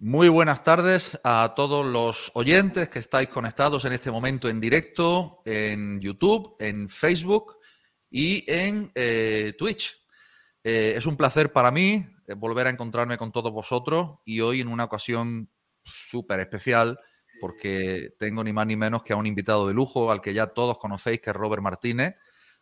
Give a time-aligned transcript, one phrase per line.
[0.00, 5.42] Muy buenas tardes a todos los oyentes que estáis conectados en este momento en directo
[5.44, 7.56] en YouTube, en Facebook
[8.08, 10.00] y en eh, Twitch.
[10.62, 14.60] Eh, es un placer para mí eh, volver a encontrarme con todos vosotros y hoy
[14.60, 15.50] en una ocasión
[15.82, 17.00] súper especial
[17.40, 20.46] porque tengo ni más ni menos que a un invitado de lujo al que ya
[20.46, 22.14] todos conocéis, que es Robert Martínez,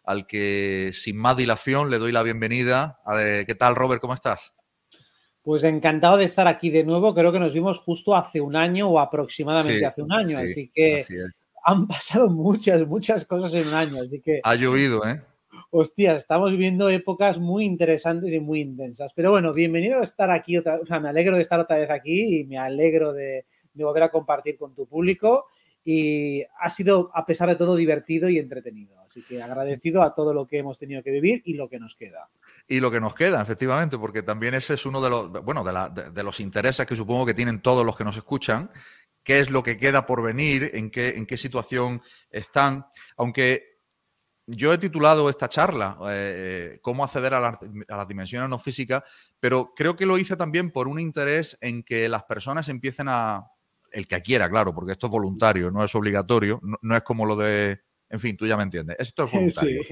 [0.04, 2.98] al que sin más dilación le doy la bienvenida.
[3.06, 4.00] ¿Qué tal, Robert?
[4.00, 4.55] ¿Cómo estás?
[5.46, 7.14] Pues encantado de estar aquí de nuevo.
[7.14, 10.41] Creo que nos vimos justo hace un año o aproximadamente hace un año.
[10.41, 11.05] así que
[11.64, 14.02] han pasado muchas, muchas cosas en un año.
[14.02, 14.41] Así que.
[14.42, 15.22] Ha llovido, ¿eh?
[15.70, 19.12] Hostia, estamos viviendo épocas muy interesantes y muy intensas.
[19.14, 21.91] Pero bueno, bienvenido a estar aquí otra O sea, me alegro de estar otra vez
[21.91, 25.47] aquí y me alegro de, de volver a compartir con tu público
[25.88, 28.98] y ha sido, a pesar de todo, divertido y entretenido.
[29.06, 31.94] Así que agradecido a todo lo que hemos tenido que vivir y lo que nos
[31.94, 32.28] queda.
[32.66, 36.22] Y lo que nos queda, efectivamente, porque también ese es uno de los, bueno, de,
[36.24, 38.68] los intereses que supongo que tienen todos los que nos escuchan,
[39.22, 43.77] qué es lo que queda por venir, en qué, en qué situación están, aunque
[44.44, 49.05] yo he titulado esta charla eh, eh, Cómo acceder a, a, las dimensiones no físicas,
[49.39, 53.44] pero creo que lo hice también por un interés en que las personas empiecen a,
[53.91, 57.37] el que quiera, claro, porque esto es voluntario, no es obligatorio, no, es como lo
[57.37, 59.83] de, en fin, tú ya me entiendes, esto es voluntario.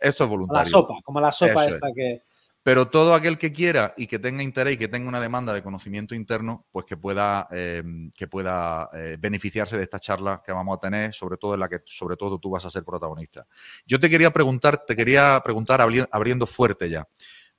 [0.00, 0.64] Esto es voluntario.
[0.64, 2.22] La sopa, como la sopa esta que...
[2.64, 5.62] Pero todo aquel que quiera y que tenga interés y que tenga una demanda de
[5.62, 10.78] conocimiento interno, pues que pueda, em, que pueda eh, beneficiarse de esta charla que vamos
[10.78, 13.46] a tener, sobre todo en la que sobre todo tú vas a ser protagonista.
[13.86, 17.06] Yo te quería preguntar, te quería preguntar abriendo fuerte ya.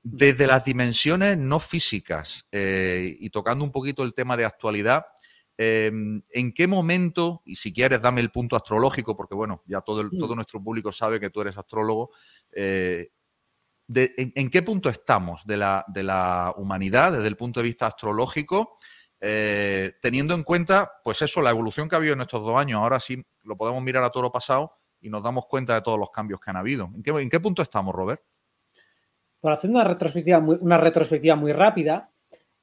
[0.02, 5.06] Desde las dimensiones no físicas eh, y tocando un poquito el tema de actualidad,
[5.58, 10.04] Em, ¿En qué momento, y si quieres dame el punto astrológico, porque bueno, ya todo,
[10.04, 10.18] mm.
[10.18, 12.12] todo nuestro público sabe que tú eres astrólogo,
[12.52, 13.12] eh,
[13.88, 18.78] en, qué punto estamos de la, de la, humanidad desde el punto de vista astrológico,
[19.22, 22.80] eh, teniendo en cuenta, pues eso, la evolución que ha habido en estos dos años?
[22.80, 26.00] Ahora sí lo podemos mirar a todo lo pasado y nos damos cuenta de todos
[26.00, 26.90] los cambios que han habido.
[26.94, 28.22] ¿En qué, en qué punto estamos, Robert?
[29.40, 32.12] Por hacer una retrospectiva una retrospectiva muy rápida,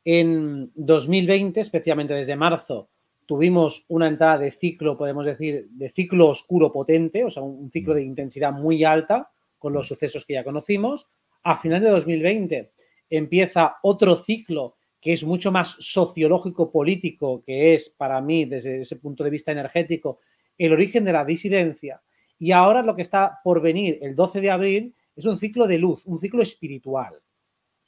[0.05, 2.91] en 2020, especialmente desde marzo,
[3.27, 7.95] tuvimos una entrada de ciclo, podemos decir, de ciclo oscuro potente, o sea, un ciclo
[7.95, 11.09] de intensidad muy alta con los sucesos que ya conocimos.
[11.45, 12.73] A final de 2020
[13.11, 18.97] empieza otro ciclo que es mucho más sociológico político, que es para mí, desde ese
[18.97, 20.21] punto de vista energético,
[20.57, 22.01] el origen de la disidencia.
[22.39, 25.79] Y ahora lo que está por venir el 12 de abril es un ciclo de
[25.79, 27.15] luz, un ciclo espiritual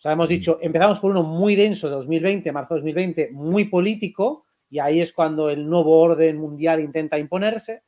[0.04, 4.44] sea, hemos dicho, empezamos por uno muy denso de 2020, marzo de 2020, muy político,
[4.68, 7.84] y ahí es cuando el nuevo orden mundial intenta imponerse.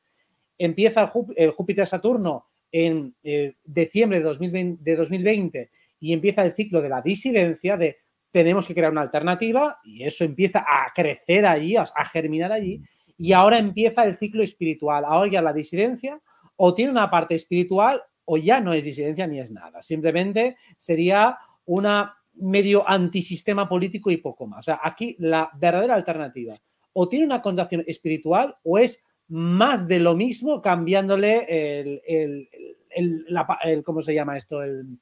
[0.56, 6.88] Empieza el, Júpiter-Saturno en eh, diciembre de 2020, de 2020 y empieza el ciclo de
[6.88, 7.98] la disidencia, de
[8.30, 12.80] tenemos que crear una alternativa, y eso empieza a crecer allí, a, a germinar allí,
[13.18, 15.04] y ahora empieza el ciclo espiritual.
[15.06, 16.18] Ahora ya la disidencia
[16.56, 19.82] o tiene una parte espiritual o ya no es disidencia ni es nada.
[19.82, 24.60] Simplemente sería una medio antisistema político y poco más.
[24.60, 26.54] O sea, aquí la verdadera alternativa
[26.92, 32.48] o tiene una connotación espiritual o es más de lo mismo cambiándole el,
[32.90, 34.62] el, ¿cómo se llama esto?
[34.62, 34.98] El,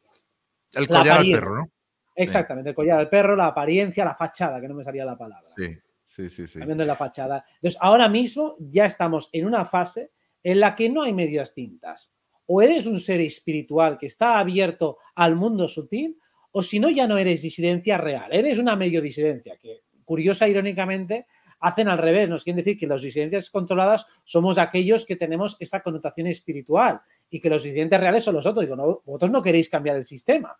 [0.74, 1.70] el collar al perro, ¿no?
[2.16, 5.50] Exactamente, el collar al perro, la apariencia, la fachada, que no me salía la palabra.
[5.56, 6.46] Sí, sí, sí.
[6.46, 6.58] sí.
[6.58, 7.44] Cambiando la fachada.
[7.56, 12.12] Entonces, ahora mismo ya estamos en una fase en la que no hay medias tintas.
[12.46, 16.18] O eres un ser espiritual que está abierto al mundo sutil,
[16.56, 21.26] o si no, ya no eres disidencia real, eres una medio disidencia, que curiosa, irónicamente,
[21.58, 25.82] hacen al revés, nos quieren decir que las disidencias controladas somos aquellos que tenemos esta
[25.82, 28.64] connotación espiritual y que los disidentes reales son los otros.
[28.64, 30.56] Digo, no, vosotros no queréis cambiar el sistema,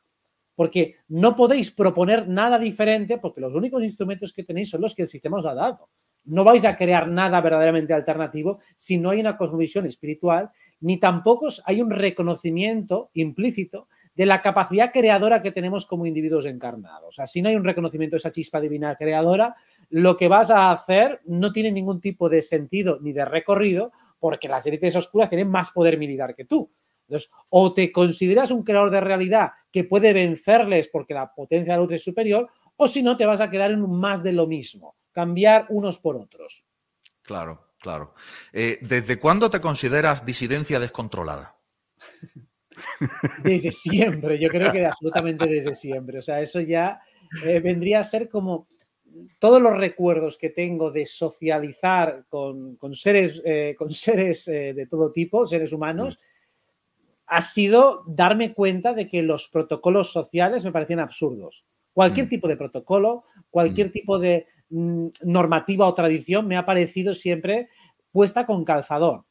[0.56, 5.02] porque no podéis proponer nada diferente porque los únicos instrumentos que tenéis son los que
[5.02, 5.90] el sistema os ha dado.
[6.24, 10.50] No vais a crear nada verdaderamente alternativo si no hay una cosmovisión espiritual,
[10.80, 17.08] ni tampoco hay un reconocimiento implícito de la capacidad creadora que tenemos como individuos encarnados.
[17.08, 19.56] O sea, si no hay un reconocimiento de esa chispa divina creadora,
[19.90, 24.48] lo que vas a hacer no tiene ningún tipo de sentido ni de recorrido, porque
[24.48, 26.70] las élites oscuras tienen más poder militar que tú.
[27.06, 31.76] Entonces, o te consideras un creador de realidad que puede vencerles porque la potencia de
[31.76, 34.46] la luz es superior, o si no, te vas a quedar en más de lo
[34.46, 36.64] mismo, cambiar unos por otros.
[37.22, 38.14] Claro, claro.
[38.52, 41.56] Eh, ¿Desde cuándo te consideras disidencia descontrolada?
[43.42, 46.18] Desde siempre, yo creo que absolutamente desde siempre.
[46.18, 47.00] O sea, eso ya
[47.44, 48.68] eh, vendría a ser como
[49.38, 55.12] todos los recuerdos que tengo de socializar con, seres, eh, con seres eh, de todo
[55.12, 56.18] tipo, seres humanos,
[57.26, 61.64] ha sido darme cuenta de que los protocolos sociales me parecían absurdos.
[61.92, 62.28] Cualquier mm.
[62.28, 63.92] tipo de protocolo, cualquier mm.
[63.92, 67.68] tipo de, mm, normativa o tradición me ha parecido siempre
[68.12, 69.24] puesta con calzador.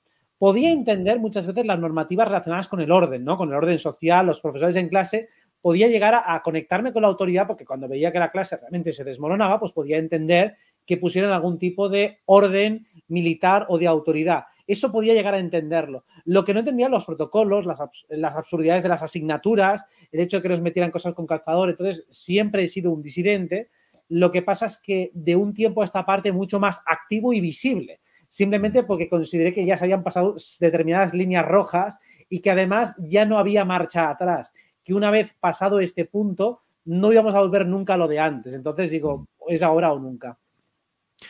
[0.44, 3.38] Podía entender muchas veces las normativas relacionadas con el orden, ¿no?
[3.38, 5.30] Con el orden social, los profesores en clase,
[5.62, 9.06] podía llegar a, conectarme con la autoridad porque cuando veía que la clase realmente se
[9.06, 14.44] desmoronaba, pues podía entender que pusieran algún tipo de orden militar o de autoridad.
[14.68, 16.04] Eso podía llegar a entenderlo.
[16.26, 17.80] Lo que no entendían los protocolos, las,
[18.10, 21.70] las, absurdidades de las asignaturas, el hecho de que nos metieran cosas con calzador.
[21.70, 23.70] Entonces, siempre he sido un disidente.
[24.10, 27.40] Lo que pasa es que de un tiempo a esta parte mucho más activo y
[27.40, 28.02] visible.
[28.34, 33.28] Simplemente porque consideré que ya se habían pasado determinadas líneas rojas y que además ya
[33.28, 34.52] no había marcha atrás
[34.84, 38.56] que una vez pasado este punto no íbamos a volver nunca a lo de antes.
[38.56, 39.26] Entonces digo, mm.
[39.50, 40.40] es ahora o nunca.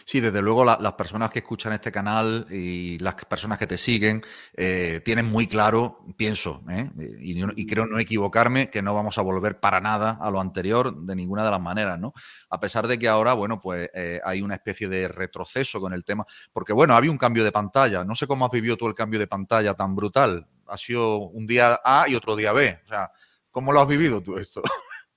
[0.06, 4.22] Sí, desde luego las personas que escuchan este canal y las personas que te siguen
[4.56, 6.90] eh, tienen muy claro, pienso, ¿eh?
[7.20, 11.16] y, creo no equivocarme, que no vamos a volver para nada a lo anterior de
[11.16, 12.14] ninguna de las maneras, ¿no?
[12.50, 16.04] A pesar de que ahora, bueno, pues eh, hay una especie de retroceso con el
[16.04, 18.04] tema, porque bueno, había un cambio de pantalla.
[18.04, 20.48] No sé cómo has vivido tú el cambio de pantalla tan brutal.
[20.68, 22.80] Ha sido un día A y otro día B.
[22.84, 23.12] O sea,
[23.54, 24.62] ¿Cómo lo has vivido tú esto?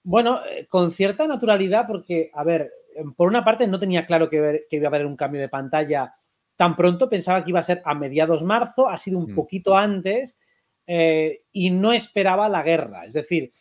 [0.08, 2.70] Bueno, con cierta naturalidad, porque, a ver,
[3.16, 6.14] por una parte no tenía claro que, iba a haber un cambio de pantalla
[6.56, 9.34] tan pronto, pensaba que iba a ser a mediados marzo, ha sido un mm.
[9.34, 10.38] poquito antes
[10.86, 13.04] eh, y no esperaba la guerra.
[13.04, 13.52] Es decir,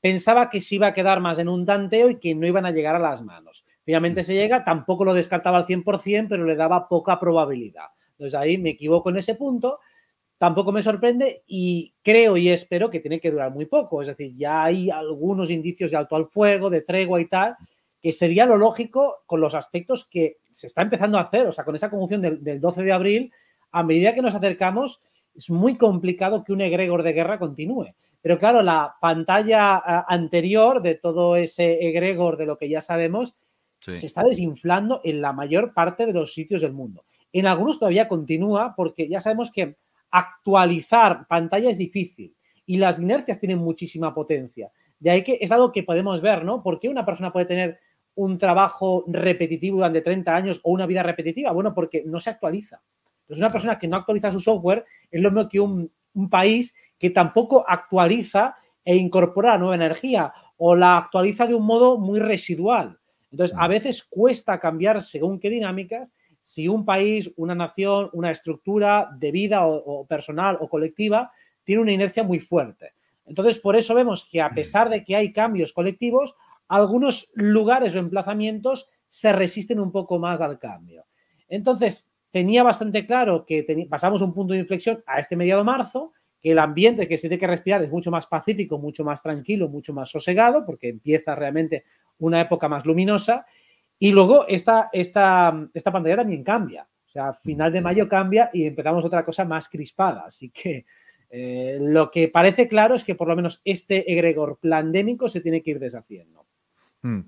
[0.00, 2.72] pensaba que se iba a quedar más en un tanteo y que no iban a
[2.72, 3.64] llegar a las manos.
[3.84, 4.24] Finalmente mm.
[4.24, 7.86] se llega, tampoco lo descartaba al 100%, pero le daba poca probabilidad.
[8.12, 9.78] Entonces ahí me equivoco en ese punto
[10.40, 14.00] tampoco me sorprende y creo y espero que tiene que durar muy poco.
[14.00, 17.56] Es decir, ya hay algunos indicios de alto al fuego, de tregua y tal,
[18.00, 21.46] que sería lo lógico con los aspectos que se está empezando a hacer.
[21.46, 23.32] O sea, con esa conjunción del, 12 de abril,
[23.72, 25.02] a medida que nos acercamos,
[25.34, 27.94] es muy complicado que un egregor de guerra continúe.
[28.22, 33.34] Pero claro, la pantalla anterior de todo ese egregor de lo que ya sabemos
[33.78, 37.04] se está desinflando en la mayor parte de los sitios del mundo.
[37.32, 39.76] En algunos todavía continúa porque ya sabemos que
[40.10, 42.34] actualizar pantalla es difícil
[42.66, 44.70] y las inercias tienen muchísima potencia.
[44.98, 46.62] De ahí que es algo que podemos ver, ¿no?
[46.62, 47.80] ¿Por qué una persona puede tener
[48.14, 51.52] un trabajo repetitivo durante 30 años o una vida repetitiva?
[51.52, 52.80] Bueno, porque no se actualiza.
[53.22, 56.74] Entonces, una persona que no actualiza su software es lo mismo que un, un país
[56.98, 62.98] que tampoco actualiza e incorpora nueva energía o la actualiza de un modo muy residual.
[63.30, 69.10] Entonces, a veces cuesta cambiar según qué dinámicas si un país, una nación, una estructura
[69.16, 71.30] de vida o, personal o colectiva
[71.64, 72.94] tiene una inercia muy fuerte.
[73.26, 76.34] Entonces, por eso vemos que a pesar de que hay cambios colectivos,
[76.70, 81.04] algunos lugares o emplazamientos se resisten un poco más al cambio.
[81.48, 86.52] Entonces, tenía bastante claro que pasamos un punto de inflexión a este mediado marzo, que
[86.52, 89.92] el ambiente que se tiene que respirar es mucho más pacífico, mucho más tranquilo, mucho
[89.92, 91.84] más sosegado, porque empieza realmente
[92.18, 93.46] una época más luminosa
[93.98, 96.88] y luego esta, esta, esta pantalla también cambia.
[97.04, 100.22] O sea, final de mayo cambia y empezamos otra cosa más crispada.
[100.26, 100.86] Así que
[101.30, 105.62] eh, lo que parece claro es que por lo menos este egregor pandémico se tiene
[105.62, 106.46] que ir deshaciendo.
[107.02, 107.20] Hmm.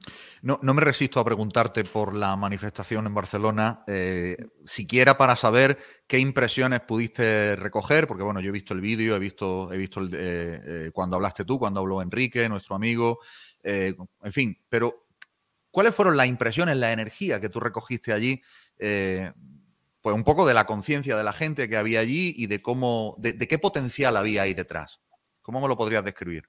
[0.42, 4.36] No, no, me resisto a preguntarte por la manifestación en Barcelona, eh,
[4.66, 9.18] siquiera para saber qué impresiones pudiste recoger, porque bueno, yo he visto el vídeo, he
[9.18, 13.20] visto, he visto eh, cuando hablaste tú, cuando habló Enrique, nuestro amigo,
[13.64, 15.02] en fin, pero
[15.72, 18.42] ¿Cuáles fueron las impresiones, la energía que tú recogiste allí?
[18.78, 19.32] Eh,
[20.02, 23.16] pues un poco de la conciencia de la gente que había allí y de cómo,
[23.18, 25.00] de, qué potencial había ahí detrás.
[25.40, 26.44] ¿Cómo me lo podrías describir?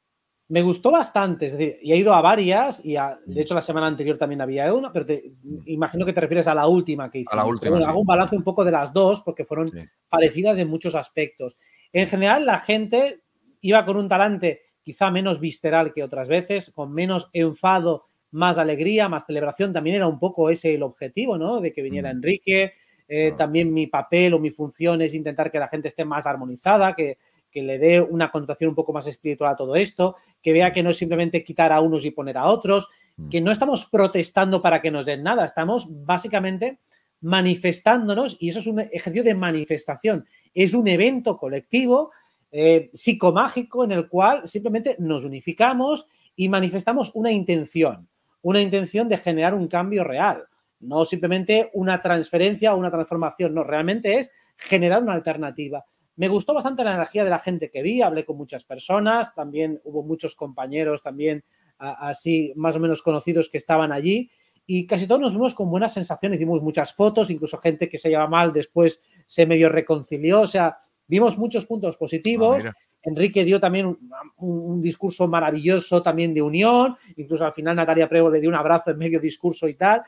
[0.53, 3.39] Me gustó bastante, es decir, y he ido a varias, y de mm.
[3.39, 5.61] hecho la semana anterior también había una, pero mm.
[5.65, 7.29] imagino que te refieres a la última que hice.
[7.31, 7.79] A la última.
[7.79, 9.71] Hago un balance un poco de las dos porque fueron
[10.09, 11.57] parecidas en muchos aspectos.
[11.91, 13.21] En general, la gente
[13.61, 19.09] iba con un talante quizá menos visceral que otras veces, con menos enfado más alegría,
[19.09, 19.73] más celebración.
[19.73, 21.61] También era un poco ese el objetivo, ¿no?
[21.61, 22.17] De que viniera mm.
[22.17, 22.73] Enrique.
[23.07, 26.93] Eh, también mi papel o mi función es intentar que la gente esté más armonizada,
[26.93, 27.17] que,
[27.61, 30.89] le dé una connotación un poco más espiritual a todo esto, que vea que no
[30.89, 33.29] es simplemente quitar a unos y poner a otros, mm.
[33.29, 36.79] que no estamos protestando para que nos den nada, estamos básicamente
[37.21, 42.11] manifestándonos y eso es un ejercicio de manifestación, es un evento colectivo
[42.51, 48.07] eh, psicomágico en el cual simplemente nos unificamos y manifestamos una intención
[48.43, 50.45] una intención de generar un cambio real,
[50.81, 55.83] no simplemente una transferencia o una transformación, no, realmente es generar una alternativa.
[56.15, 59.81] Me gustó bastante la energía de la gente que vi, hablé con muchas personas, también
[59.83, 61.43] hubo muchos compañeros también
[61.77, 64.29] así más o menos conocidos que estaban allí
[64.65, 68.09] y casi todos nos vimos con buenas sensaciones, hicimos muchas fotos, incluso gente que se
[68.09, 70.77] lleva mal después se medio reconcilió, o sea,
[71.07, 72.65] vimos muchos puntos positivos.
[72.65, 73.97] Ah, Enrique dio también
[74.37, 78.91] un, discurso maravilloso también de unión, incluso al final Natalia Prego le dio un abrazo
[78.91, 80.03] en medio discurso y tal.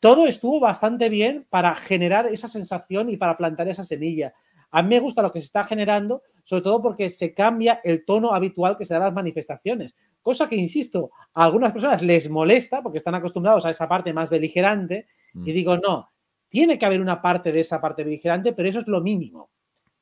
[0.00, 4.34] todo estuvo bastante bien para generar esa sensación y para plantar esa semilla.
[4.70, 8.04] A mí me gusta lo que se está generando, sobre todo porque se cambia el
[8.04, 9.94] tono habitual que se da a las manifestaciones.
[10.22, 14.30] Cosa que, insisto, a algunas personas les molesta porque están acostumbrados a esa parte más
[14.30, 15.06] beligerante.
[15.34, 15.44] Y mm.
[15.44, 16.08] digo, no,
[16.48, 19.50] tiene que haber una parte de esa parte beligerante, pero eso es lo mínimo.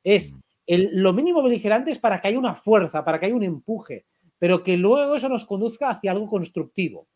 [0.03, 0.39] Es mm.
[0.67, 4.05] el, lo mínimo beligerante es para que haya una fuerza, para que haya un empuje,
[4.37, 7.07] pero que luego eso nos conduzca hacia algo constructivo.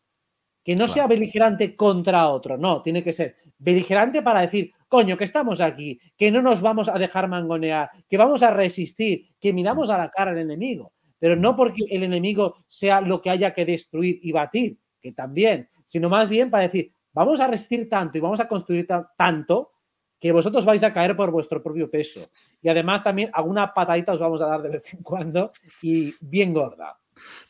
[0.64, 5.24] Que no sea beligerante contra otro, no, tiene que ser beligerante para decir, coño, que
[5.24, 9.90] estamos aquí, que no nos vamos a dejar mangonear, que vamos a resistir, que miramos
[9.90, 13.66] a la cara al enemigo, pero no porque el enemigo sea lo que haya que
[13.66, 18.20] destruir y batir, que también, sino más bien para decir, vamos a resistir tanto y
[18.20, 18.86] vamos a construir
[19.18, 19.72] tanto
[20.20, 22.30] que vosotros vais a caer por vuestro propio peso.
[22.62, 25.50] Y además también alguna patadita os vamos a dar de vez en cuando
[25.82, 26.96] y bien gorda.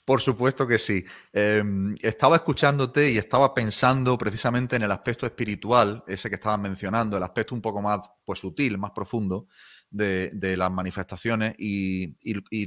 [0.05, 1.05] Por supuesto que sí.
[1.33, 7.17] Em, estaba escuchándote y estaba pensando precisamente en el aspecto espiritual, ese que estabas mencionando,
[7.17, 9.47] el aspecto un poco más pues, sutil, más profundo
[9.91, 12.15] de, las manifestaciones y,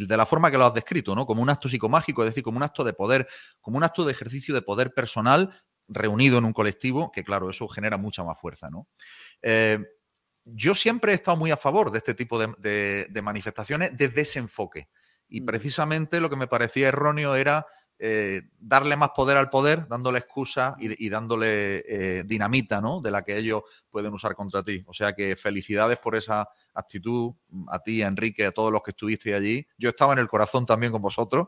[0.06, 1.28] de la forma que lo has descrito, ¿no?
[1.28, 3.28] Como un acto psicomágico, es decir, como un acto de poder,
[3.62, 7.68] como un acto de ejercicio de poder personal reunido en un colectivo, que claro, eso
[7.68, 8.88] genera mucha más fuerza, ¿no?
[9.44, 9.80] Eh,
[10.44, 14.88] yo siempre he estado muy a favor de este tipo de manifestaciones desde ese enfoque.
[15.30, 17.66] Y precisamente lo que me parecía erróneo era
[18.00, 23.02] eh, darle más poder al poder, dándole excusa y, dándole eh, dinamita, ¿no?
[23.02, 24.84] De la que ellos pueden usar contra ti.
[24.86, 28.84] O sea que felicidades por esa actitud, mm, a ti, a Enrique, a todos los
[28.84, 29.68] que estuviste allí.
[29.80, 31.48] Yo estaba en el corazón también con vosotros.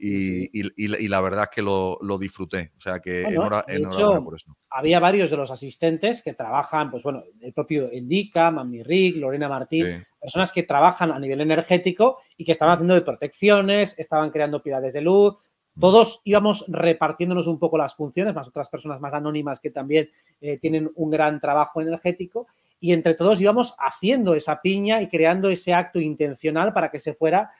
[0.00, 2.72] Y, la verdad es que lo, disfruté.
[2.76, 3.90] O sea que enhorabuena
[4.22, 4.56] por eso.
[4.70, 9.48] Había varios de los asistentes que trabajan, pues bueno, el propio Indica, Mami Rick, Lorena
[9.48, 14.62] Martín, personas que trabajan a nivel energético y que estaban haciendo de protecciones, estaban creando
[14.62, 15.36] pilares de luz.
[15.78, 20.58] Todos íbamos repartiéndonos un poco las funciones, más otras personas más anónimas que también eh,
[20.58, 22.46] tienen un gran trabajo energético.
[22.80, 27.14] Y entre todos íbamos haciendo esa piña y creando ese acto intencional para que se
[27.14, 27.50] fuera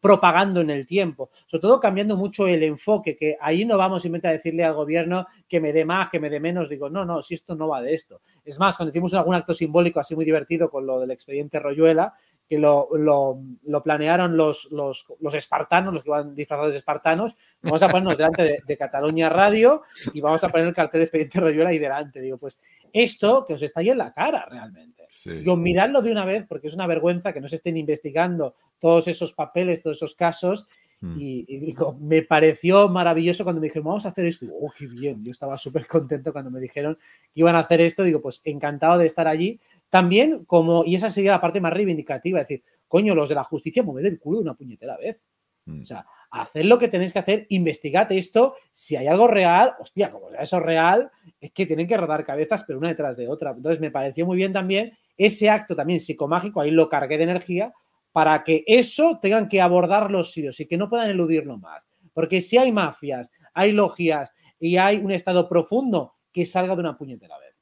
[0.00, 4.28] propagando en el tiempo, sobre todo cambiando mucho el enfoque, que ahí no vamos simplemente
[4.28, 7.22] a decirle al gobierno que me dé más, que me dé menos, digo, no, no,
[7.22, 8.20] si esto no va de esto.
[8.44, 12.14] Es más, cuando hicimos algún acto simbólico así muy divertido con lo del expediente Royuela,
[12.48, 12.88] que lo,
[13.82, 18.76] planearon los, los, espartanos, los que van disfrazados de espartanos, vamos a ponernos delante de,
[18.76, 19.82] Cataluña Radio
[20.12, 22.20] y vamos a poner el cartel de expediente Royuela ahí delante.
[22.20, 22.58] Digo, pues
[22.92, 25.04] esto que os está ahí en la cara realmente.
[25.42, 29.08] Yo miradlo de una vez porque es una vergüenza que no se estén investigando todos
[29.08, 30.66] esos papeles, todos esos casos.
[31.00, 31.16] Hmm.
[31.18, 34.46] Y, digo, me pareció maravilloso cuando me dijeron, vamos a hacer esto.
[34.60, 35.24] oh, qué bien.
[35.24, 38.02] Yo estaba súper contento cuando me dijeron que iban a hacer esto.
[38.02, 39.60] Digo, pues encantado de estar allí.
[39.94, 43.44] También como, y esa sería la parte más reivindicativa, es decir, coño, los de la
[43.44, 45.24] justicia, moved el culo de una puñetera vez.
[45.66, 45.82] Hmm.
[45.82, 48.56] O sea, haced lo que tenéis que hacer, investigad esto.
[48.72, 52.64] Si hay algo real, hostia, como sea eso real, es que tienen que rodar cabezas,
[52.66, 53.52] pero una detrás de otra.
[53.52, 57.72] Entonces, me pareció muy bien también ese acto también psicomágico, ahí lo cargué de energía,
[58.10, 61.86] para que eso tengan que abordar los sitios y que no puedan eludirlo más.
[62.12, 66.98] Porque si hay mafias, hay logias y hay un estado profundo, que salga de una
[66.98, 67.53] puñetera vez.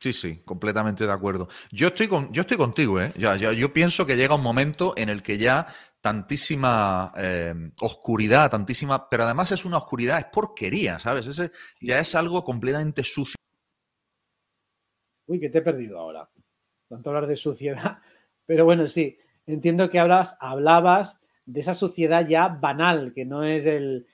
[0.00, 1.48] Sí, sí, completamente de acuerdo.
[1.72, 3.12] Yo estoy, con, yo estoy contigo, ¿eh?
[3.16, 5.66] Ya, yo pienso que llega un momento en el que ya
[6.00, 11.26] tantísima eh, oscuridad, tantísima, pero además es una oscuridad, es porquería, ¿sabes?
[11.26, 11.50] Ese
[11.80, 13.34] ya es algo completamente sucio.
[15.26, 16.30] Uy, que te he perdido ahora
[16.88, 17.98] tanto hablar de suciedad,
[18.46, 23.66] pero bueno, sí, entiendo que hablas, hablabas de esa suciedad ya banal, que no es
[23.66, 24.06] el,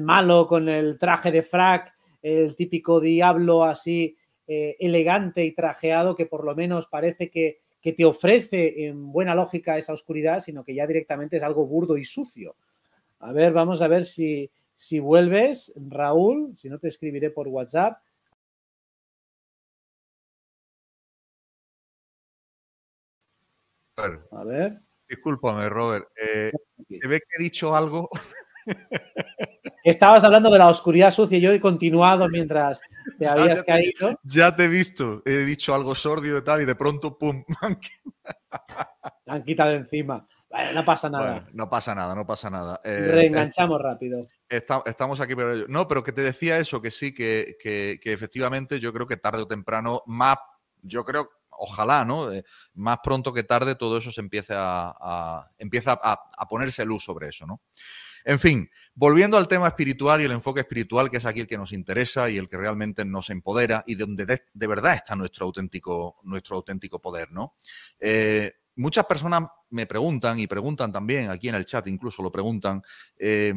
[0.00, 4.17] malo con el traje de frac, el típico diablo así
[4.50, 9.34] eh, elegante y trajeado que por lo menos parece que, que, te ofrece en buena
[9.34, 12.56] lógica esa oscuridad, sino que ya directamente es algo burdo y sucio.
[13.20, 17.98] A ver, vamos a ver si, si vuelves, Raúl, si no te escribiré por WhatsApp.
[24.30, 24.80] A ver.
[25.08, 26.06] Discúlpame, Robert.
[26.16, 26.52] Eh,
[26.88, 28.08] ¿Te ve que he dicho algo?
[29.84, 32.80] Estabas hablando de la oscuridad sucia y yo he continuado mientras
[33.18, 34.18] te habías caído.
[34.22, 35.22] Ya te he visto.
[35.24, 37.44] He dicho algo sordio y tal y de pronto, ¡pum!
[39.26, 40.26] Me han quitado encima.
[40.74, 41.46] no pasa nada.
[41.52, 42.80] no pasa nada, no pasa nada.
[42.84, 44.22] Eh, Reenganchamos rápido.
[44.48, 48.80] estamos aquí, pero no, pero que te decía eso, que sí, que, que, que efectivamente
[48.80, 50.36] yo creo que tarde o temprano, más,
[50.82, 52.30] yo creo ojalá, ¿no?
[52.74, 57.46] más pronto que tarde todo eso se empiece a, empieza a, ponerse luz sobre eso,
[57.46, 57.60] ¿no?
[58.28, 61.56] En fin, volviendo al tema espiritual y el enfoque espiritual, que es aquí el que
[61.56, 66.18] nos interesa y el que realmente nos empodera y donde de, verdad está nuestro auténtico,
[66.24, 67.54] nuestro auténtico poder, ¿no?
[67.98, 72.82] Eh, muchas personas me preguntan y preguntan también aquí en el chat, incluso lo preguntan,
[73.16, 73.54] eh,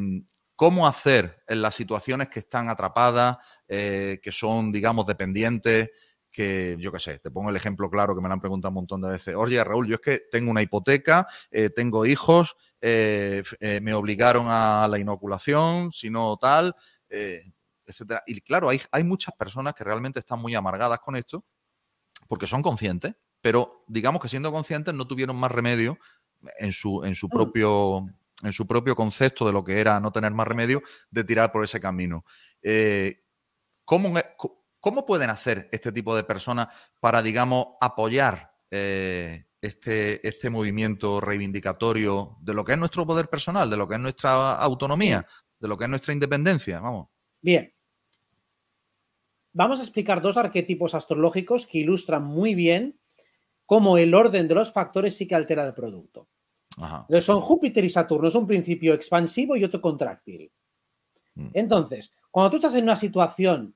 [0.55, 5.89] cómo hacer en las situaciones que están atrapadas, eh, que son, digamos, dependientes,
[6.31, 8.75] que yo qué sé, te pongo el ejemplo claro que me lo han preguntado un
[8.75, 9.35] montón de veces.
[9.35, 13.43] Oye, Raúl, yo es que tengo una hipoteca, eh, tengo hijos, eh,
[13.81, 16.73] me obligaron a la inoculación, si no tal,
[17.85, 18.23] etcétera.
[18.25, 21.43] Y claro, hay, hay muchas personas que realmente están muy amargadas con esto
[22.27, 25.97] porque son conscientes, pero digamos que siendo conscientes no tuvieron más remedio
[26.59, 27.29] en su, en su mm.
[27.29, 28.05] propio
[28.43, 31.63] en su propio concepto de lo que era no tener más remedio, de tirar por
[31.63, 32.25] ese camino.
[32.61, 33.17] Eh,
[33.85, 34.13] ¿cómo,
[34.81, 36.67] ¿cómo, pueden hacer este tipo de personas
[36.99, 43.69] para, digamos, apoyar eh, este, este movimiento reivindicatorio de lo que es nuestro poder personal,
[43.69, 45.25] de lo que es nuestra autonomía,
[45.59, 46.79] de lo que es nuestra independencia?
[46.79, 47.07] Vamos.
[47.41, 47.73] Bien.
[49.53, 52.99] Vamos a explicar dos arquetipos astrológicos que ilustran muy bien
[53.65, 56.27] cómo el orden de los factores sí que altera el producto.
[57.21, 60.51] Son Júpiter y Saturno, es un principio expansivo y otro contráctil.
[61.35, 61.49] Mm.
[61.53, 63.75] Entonces, cuando tú estás en una situación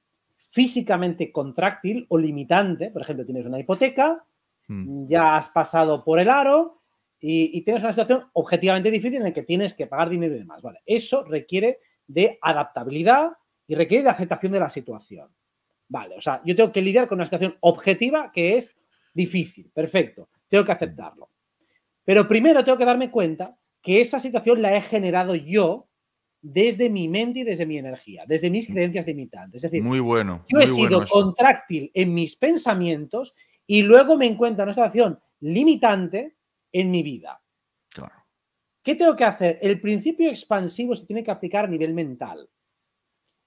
[0.55, 4.25] físicamente contráctil o limitante, por ejemplo, tienes una hipoteca,
[4.69, 5.05] mm.
[5.09, 6.81] ya has pasado por el aro
[7.19, 10.62] y, tienes una situación objetivamente difícil en la que tienes que pagar dinero y demás.
[10.62, 13.33] Vale, eso requiere de adaptabilidad
[13.67, 15.27] y requiere de aceptación de la situación.
[15.89, 18.74] Vale, o sea, yo tengo que lidiar con una situación objetiva que es
[19.13, 21.31] difícil, perfecto, tengo que aceptarlo.
[22.05, 25.89] Pero primero tengo que darme cuenta que esa situación la he generado yo
[26.47, 29.63] desde mi mente y desde mi energía, desde mis creencias limitantes.
[29.63, 30.45] Es decir, muy bueno.
[30.47, 33.33] Yo he sido contráctil en mis pensamientos
[33.65, 36.35] y luego me encuentro en una situación limitante
[36.71, 37.41] en mi vida.
[37.89, 38.13] Claro.
[38.83, 39.57] ¿Qué tengo que hacer?
[39.59, 42.47] El principio expansivo se tiene que aplicar a nivel mental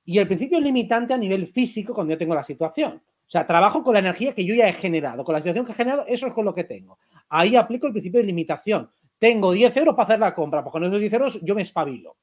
[0.04, 2.94] y el principio limitante a nivel físico cuando yo tengo la situación.
[2.94, 5.70] O sea, trabajo con la energía que yo ya he generado, con la situación que
[5.70, 6.98] he generado, eso es con lo que tengo.
[7.28, 8.90] Ahí aplico el principio de limitación.
[9.18, 12.16] Tengo 10 euros para hacer la compra, pues con esos 10 euros yo me espabilo.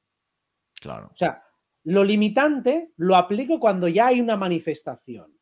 [0.80, 1.10] Claro.
[1.12, 1.42] O sea,
[1.84, 5.32] lo limitante lo aplico cuando ya hay una manifestación.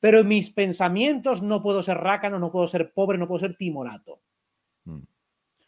[0.00, 3.56] Pero en mis pensamientos no puedo ser rácano, no puedo ser pobre, no puedo ser
[3.56, 4.20] timorato.
[4.84, 5.00] Mm.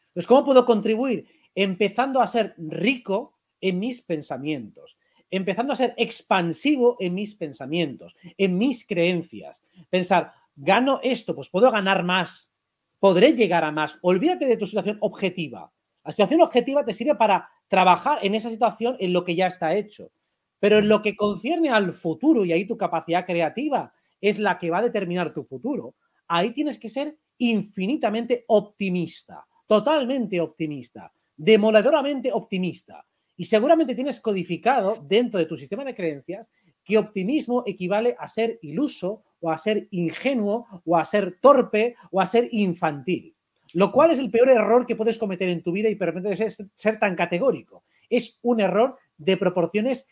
[0.09, 1.27] Entonces, ¿cómo puedo contribuir?
[1.55, 4.99] Empezando a ser rico en mis pensamientos
[5.31, 9.63] empezando a ser expansivo en mis pensamientos, en mis creencias.
[9.91, 12.53] Pensar, gano esto, pues puedo ganar más,
[12.99, 13.99] podré llegar a más.
[14.03, 15.73] Olvídate de tu situación objetiva.
[16.07, 19.75] La situación objetiva te sirve para trabajar en esa situación en lo que ya está
[19.75, 20.13] hecho.
[20.61, 24.71] Pero en lo que concierne al futuro, y ahí tu capacidad creativa es la que
[24.71, 25.97] va a determinar tu futuro,
[26.29, 33.05] ahí tienes que ser infinitamente optimista, totalmente optimista, demoledoramente optimista.
[33.37, 36.49] Y seguramente tienes codificado dentro de tu sistema de creencias
[36.85, 42.21] que optimismo equivale a ser iluso o a ser ingenuo o a ser torpe o
[42.21, 43.36] a ser infantil.
[43.77, 46.69] Lo cual es el peor error que puedes cometer en tu vida y permite ser,
[46.75, 47.85] ser tan categórico.
[48.09, 50.07] Es un error de proporciones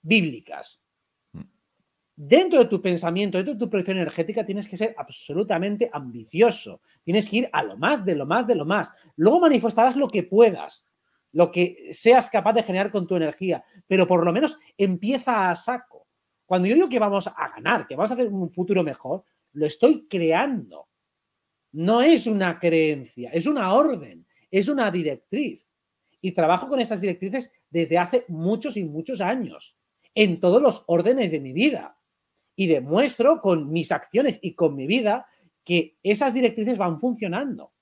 [0.00, 0.82] bíblicas.
[2.16, 6.80] Dentro de tu pensamiento, dentro de tu proyección energética, tienes que ser absolutamente ambicioso.
[7.04, 8.90] Tienes que ir a lo más, de lo más, de lo más.
[9.16, 10.88] Luego manifestarás lo que puedas
[11.32, 15.54] lo que seas capaz de generar con tu energía, pero por lo menos empieza a
[15.54, 16.08] saco.
[16.44, 19.66] Cuando yo digo que vamos a ganar, que vamos a hacer un futuro mejor, lo
[19.66, 20.88] estoy creando.
[21.72, 25.70] No es una creencia, es una orden, es una directriz.
[26.20, 29.76] Y trabajo con estas directrices desde hace muchos y muchos años,
[30.14, 31.96] en todos los órdenes de mi vida.
[32.56, 35.26] Y demuestro con mis acciones y con mi vida
[35.64, 37.72] que esas directrices van funcionando.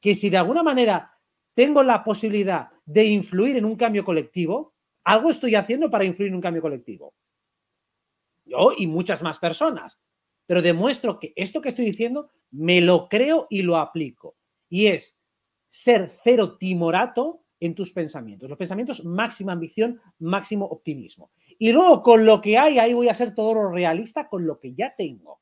[0.00, 1.18] Que si de alguna manera
[1.54, 6.36] tengo la posibilidad de influir en un cambio colectivo, algo estoy haciendo para influir en
[6.36, 7.14] un cambio colectivo.
[8.44, 10.00] Yo y muchas más personas.
[10.50, 14.34] Pero demuestro que esto que estoy diciendo me lo creo y lo aplico.
[14.68, 15.16] Y es
[15.70, 18.50] ser cero timorato en tus pensamientos.
[18.50, 21.30] Los pensamientos, máxima ambición, máximo optimismo.
[21.56, 24.58] Y luego con lo que hay, ahí voy a ser todo lo realista con lo
[24.58, 25.40] que ya tengo.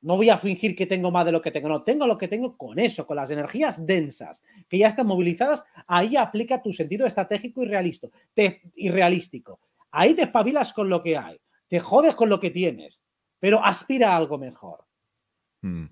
[0.00, 2.28] No voy a fingir que tengo más de lo que tengo, no, tengo lo que
[2.28, 7.06] tengo con eso, con las energías densas, que ya están movilizadas, ahí aplica tu sentido
[7.06, 8.08] estratégico y, realista,
[8.76, 9.60] y realístico.
[9.90, 13.04] Ahí te espabilas con lo que hay, te jodes con lo que tienes,
[13.44, 14.86] pero aspira a algo mejor.
[15.60, 15.84] Mm,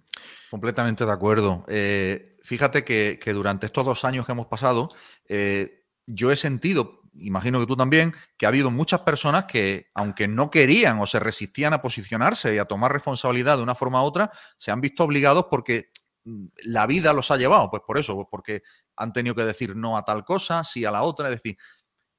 [0.50, 1.66] completamente de acuerdo.
[1.68, 4.88] Eh, fíjate que, durante estos dos años que hemos pasado,
[5.28, 10.28] eh, yo he sentido imagino que tú también, que ha habido muchas personas que, aunque
[10.28, 14.06] no querían o se resistían a posicionarse y a tomar responsabilidad de una forma u
[14.06, 15.90] otra, se han visto obligados porque
[16.24, 18.62] mm, la vida los ha llevado, pues por eso, pues porque
[18.96, 21.58] han tenido que decir no a tal cosa, sí a la otra, es decir,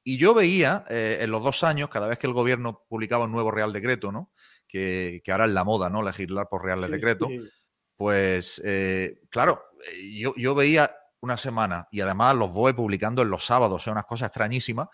[0.03, 3.31] y yo veía eh, en los dos años, cada vez que el gobierno publicaba un
[3.31, 4.31] nuevo Real Decreto, ¿no?
[4.73, 6.01] Que, ahora es la moda, ¿no?
[6.01, 7.27] Legislar por Real Decreto,
[7.95, 13.29] pues eh, claro, eh, yo, yo veía una semana y además los voy publicando en
[13.29, 14.87] los sábados, son unas cosas extrañísimas.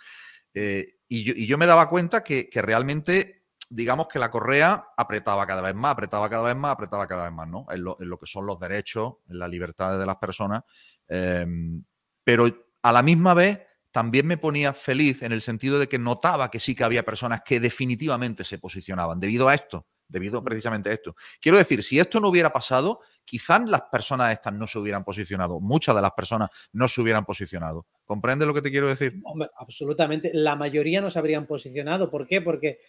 [0.53, 5.75] Eh, y, yo, me daba cuenta que, realmente, digamos que la correa apretaba cada vez
[5.75, 7.65] más, apretaba cada vez más, apretaba cada vez más, ¿no?
[7.69, 10.63] En lo, que son los derechos, en las libertades de las personas.
[11.07, 11.83] Em,
[12.23, 12.45] pero
[12.83, 13.59] a la misma vez
[13.91, 17.41] también me ponía feliz en el sentido de que notaba que sí que había personas
[17.43, 21.15] que definitivamente se posicionaban debido a esto, debido precisamente a esto.
[21.41, 25.59] Quiero decir, si esto no hubiera pasado, quizás las personas estas no se hubieran posicionado,
[25.59, 27.87] muchas de las personas no se hubieran posicionado.
[28.05, 29.13] ¿Comprende lo que te quiero decir?
[29.57, 32.09] absolutamente, la mayoría no se habrían posicionado.
[32.09, 32.41] ¿Por qué?
[32.41, 32.79] Porque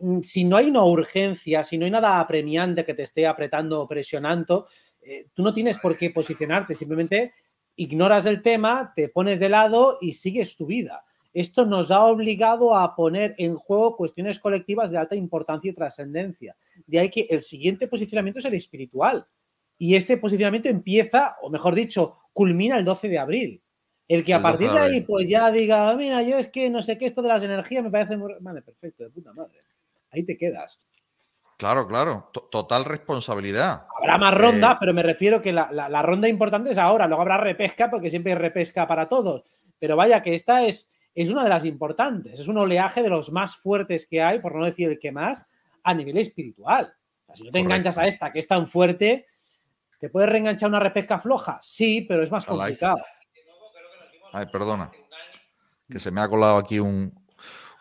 [0.00, 3.80] mm, si no hay una urgencia, si no hay nada apremiante que te esté apretando
[3.80, 4.68] o presionando,
[5.00, 7.34] eh, tú no tienes por qué posicionarte, simplemente
[7.76, 11.04] ignoras el tema, te pones de lado y sigues tu vida.
[11.32, 16.56] Esto nos ha obligado a poner en juego cuestiones colectivas de alta importancia y trascendencia.
[16.86, 19.26] De ahí que el siguiente posicionamiento es el espiritual.
[19.76, 23.62] Y este posicionamiento empieza, o mejor dicho, culmina el 12 de abril.
[24.06, 26.98] El que a partir de ahí, pues ya diga, mira, yo es que no sé
[26.98, 28.32] qué, esto de las energías me parece muy.
[28.38, 29.58] Vale, perfecto, de puta madre.
[30.10, 30.80] Ahí te quedas.
[31.56, 33.86] Claro, claro, total responsabilidad.
[33.96, 37.36] Habrá más rondas, eh, pero me refiero que la, ronda importante es ahora, luego habrá
[37.36, 39.44] repesca porque siempre hay repesca para todos.
[39.78, 43.30] Pero vaya que esta es, es una de las importantes, es un oleaje de los
[43.30, 45.46] más fuertes que hay, por no decir el que más,
[45.84, 46.92] a nivel espiritual.
[47.34, 49.26] si no te enganchas a esta que es tan fuerte,
[50.00, 51.58] ¿te puedes reenganchar una repesca floja?
[51.62, 52.98] Sí, pero es más complicado.
[54.32, 54.90] Ay, perdona,
[55.88, 57.14] que se me ha colado aquí un,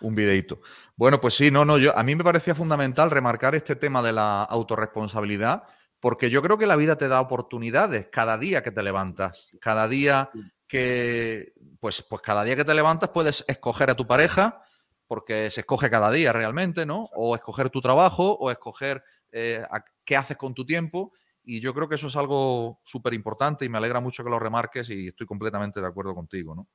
[0.01, 0.59] un videito.
[0.95, 4.13] Bueno, pues sí, no, no, yo, a mí me parecía fundamental remarcar este tema de
[4.13, 5.63] la autorresponsabilidad,
[5.99, 9.87] porque yo creo que la vida te da oportunidades cada día que te levantas, cada
[9.87, 10.29] día
[10.67, 14.61] que, pues, pues cada día que te levantas puedes escoger a tu pareja,
[15.07, 17.09] porque se escoge cada día realmente, ¿no?
[17.15, 19.63] O escoger tu trabajo, o escoger eh,
[20.05, 21.11] qué haces con tu tiempo.
[21.43, 24.39] Y yo creo que eso es algo súper importante y me alegra mucho que lo
[24.39, 26.69] remarques y estoy completamente de acuerdo contigo, ¿no?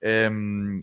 [0.00, 0.82] Em,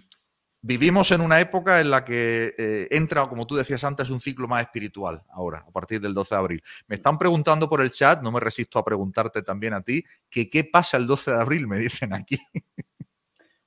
[0.61, 4.47] Vivimos en una época en la que eh, entra, como tú decías antes, un ciclo
[4.47, 6.63] más espiritual ahora, a partir del 12 de abril.
[6.87, 10.49] Me están preguntando por el chat, no me resisto a preguntarte también a ti, que
[10.49, 12.37] qué pasa el 12 de abril, me dicen aquí.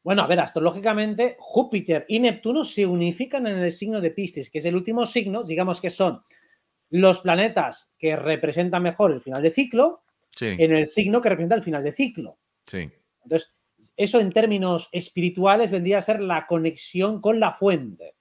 [0.05, 4.59] Bueno, a ver, astrológicamente, Júpiter y Neptuno se unifican en el signo de Pisces, que
[4.59, 6.21] es el último signo, digamos que son
[6.91, 10.03] los planetas que representan mejor el final de ciclo,
[10.41, 12.39] en el signo que representa el final de ciclo.
[12.65, 12.91] Sí.
[13.23, 13.53] Entonces,
[13.97, 18.15] eso en términos espirituales vendría a ser la conexión con la fuente.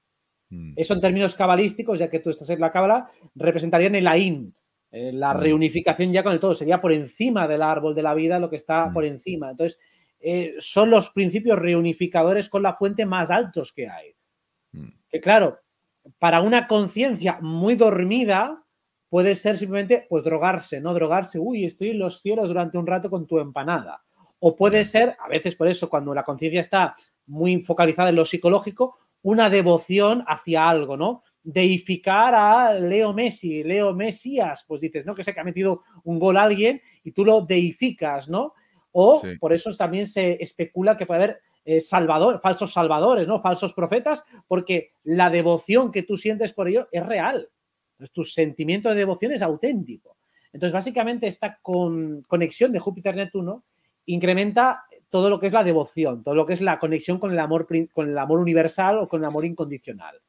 [0.49, 0.73] Mm.
[0.75, 4.55] Eso en términos cabalísticos, ya que tú estás en la cábala, representaría en el Ain,
[4.91, 5.39] eh, la mm.
[5.39, 6.53] reunificación ya con el todo.
[6.53, 8.93] Sería por encima del árbol de la vida lo que está mm.
[8.93, 9.51] por encima.
[9.51, 9.79] Entonces,
[10.19, 14.15] eh, son los principios reunificadores con la fuente más altos que hay.
[15.09, 15.59] Que claro,
[16.19, 18.63] para una conciencia muy dormida,
[19.09, 20.93] puede ser simplemente pues drogarse, ¿no?
[20.93, 24.01] Drogarse, uy, estoy en los cielos durante un rato con tu empanada.
[24.43, 26.95] O puede ser, a veces por eso, cuando la conciencia está
[27.27, 31.23] muy focalizada en lo psicológico, una devoción hacia algo, ¿no?
[31.43, 35.13] Deificar a Leo Messi, Leo Mesías, pues dices, ¿no?
[35.13, 38.55] Que sé que ha metido un gol a alguien y tú lo deificas, ¿no?
[38.91, 43.43] O por eso también se especula que puede haber eh, salvador, falsos salvadores, ¿no?
[43.43, 47.47] Falsos profetas, porque la devoción que tú sientes por ello es real.
[47.91, 50.17] Entonces, tu sentimiento de devoción es auténtico.
[50.51, 53.63] Entonces, básicamente, esta con, conexión de Júpiter-Neptuno
[54.13, 57.39] incrementa todo lo que es la devoción, todo lo que es la conexión con el
[57.39, 60.21] amor, con el amor universal o con el amor incondicional.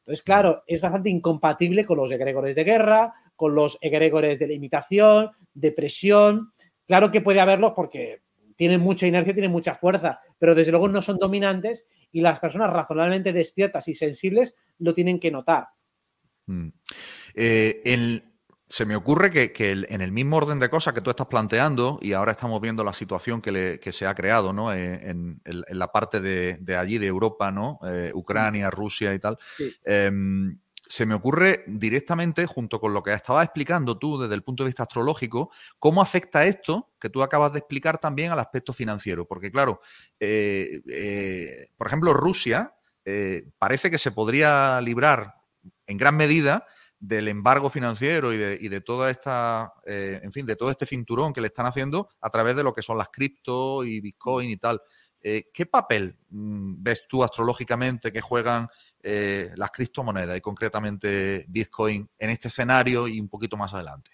[0.00, 5.30] Entonces, claro, es bastante incompatible con los egregores de guerra, con los egregores de limitación,
[5.54, 6.52] depresión.
[6.86, 8.22] Claro que puede haberlos porque
[8.56, 12.72] tienen mucha inercia, tienen mucha fuerza, pero desde luego no son dominantes y las personas
[12.72, 15.68] razonablemente despiertas y sensibles lo tienen que notar.
[16.46, 16.68] Mm.
[17.34, 18.33] Eh, el,
[18.74, 22.12] se me ocurre que, en el mismo orden de cosas que tú estás planteando, y
[22.12, 24.72] ahora estamos viendo la situación que, se ha creado ¿no?
[24.72, 27.78] Eh, en, la parte de, allí, de Europa, ¿no?
[27.86, 29.38] Eh, Ucrania, Rusia y tal,
[29.84, 30.58] em,
[30.88, 34.70] se me ocurre directamente, junto con lo que estabas explicando tú desde el punto de
[34.70, 39.24] vista astrológico, cómo afecta esto que tú acabas de explicar también al aspecto financiero.
[39.24, 39.78] Porque claro,
[40.18, 42.74] eh, por ejemplo, Rusia
[43.56, 45.34] parece que se podría librar
[45.86, 46.66] en gran medida
[46.98, 51.40] del embargo financiero y de, toda esta, eh, en fin, de todo este cinturón que
[51.40, 54.80] le están haciendo a través de lo que son las cripto y Bitcoin y tal.
[55.20, 58.68] Eh, ¿Qué papel mm, ves tú astrológicamente que juegan
[59.02, 64.10] eh, las criptomonedas y concretamente Bitcoin en este escenario y un poquito más adelante?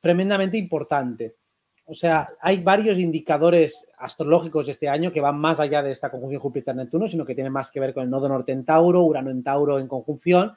[0.00, 1.36] Tremendamente importante.
[1.84, 6.40] O sea, hay varios indicadores astrológicos este año que van más allá de esta conjunción
[6.40, 9.44] Júpiter-Neptuno, sino que tienen más que ver con el nodo norte en Tauro, Urano en
[9.44, 10.56] Tauro en conjunción.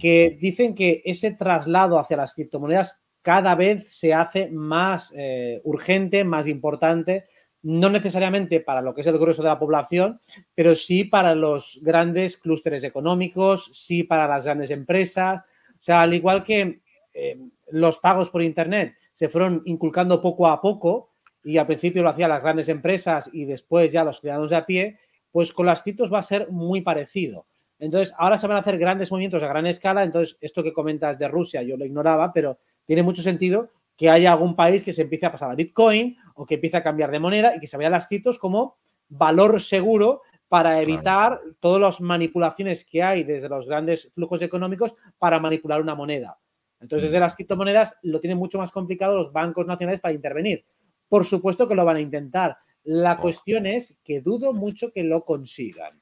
[0.00, 6.24] Que dicen que ese traslado hacia las criptomonedas cada vez se hace más eh, urgente,
[6.24, 7.26] más importante,
[7.62, 10.20] no necesariamente para lo que es el grueso de la población,
[10.54, 15.42] pero sí para los grandes clústeres económicos, sí para las grandes empresas.
[15.74, 16.80] O sea, al igual que
[17.12, 17.38] eh,
[17.70, 21.10] los pagos por Internet se fueron inculcando poco a poco
[21.42, 24.66] y al principio lo hacían las grandes empresas y después ya los ciudadanos de a
[24.66, 24.98] pie,
[25.32, 27.46] pues con las criptos va a ser muy parecido.
[27.78, 30.02] Entonces, ahora se van a hacer grandes movimientos a gran escala.
[30.02, 34.32] Entonces, esto que comentas de Rusia, yo lo ignoraba, pero tiene mucho sentido que haya
[34.32, 37.18] algún país que se empiece a pasar a Bitcoin o que empiece a cambiar de
[37.18, 38.76] moneda y que se vean las criptos como
[39.08, 45.38] valor seguro para evitar todas las manipulaciones que hay desde los grandes flujos económicos para
[45.38, 46.38] manipular una moneda.
[46.80, 47.20] Entonces, desde mm.
[47.20, 50.64] las criptomonedas lo tienen mucho más complicado los bancos nacionales para intervenir.
[51.08, 52.56] Por supuesto que lo van a intentar.
[52.84, 55.98] La cuestión es que dudo mucho que lo consigan.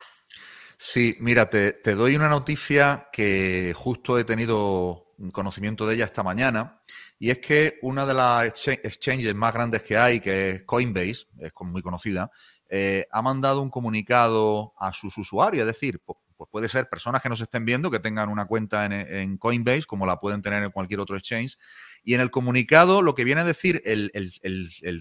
[0.79, 6.81] Sí, mira, te, doy una noticia que justo he tenido conocimiento de ella esta mañana,
[7.19, 11.53] y es que una de las exchanges más grandes que hay, que es Coinbase, es
[11.61, 12.31] muy conocida,
[12.69, 17.31] eh, ha mandado un comunicado a sus usuarios, es decir, pues puede ser personas que
[17.31, 21.01] nos estén viendo que tengan una cuenta en, Coinbase, como la pueden tener en cualquier
[21.01, 21.57] otro exchange,
[22.05, 24.11] y en el comunicado lo que viene a decir el,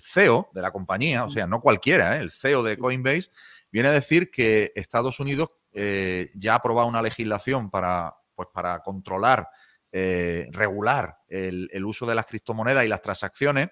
[0.01, 2.21] CEO de la compañía, o sea, no cualquiera, ¿eh?
[2.21, 3.29] el CEO de Coinbase,
[3.71, 8.79] viene a decir que Estados Unidos eh, ya ha aprobado una legislación para, pues para
[8.79, 9.49] controlar,
[9.91, 13.69] eh, regular el, uso de las criptomonedas y las transacciones.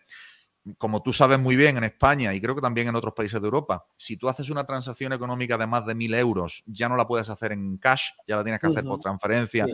[0.78, 3.48] Como tú sabes muy bien en España y creo que también en otros países de
[3.48, 7.08] Europa, si tú haces una transacción económica de más de mil euros, ya no la
[7.08, 9.66] puedes hacer en cash, ya la tienes que hacer por transferencia,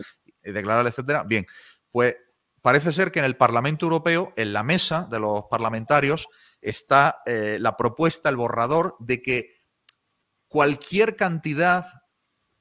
[0.43, 1.23] y declarar, etcétera.
[1.23, 1.45] Bien,
[1.91, 2.15] pues
[2.61, 6.27] parece ser que en el Parlamento Europeo, en la mesa de los parlamentarios,
[6.61, 9.53] está eh, la propuesta, el borrador de que
[10.47, 11.85] cualquier cantidad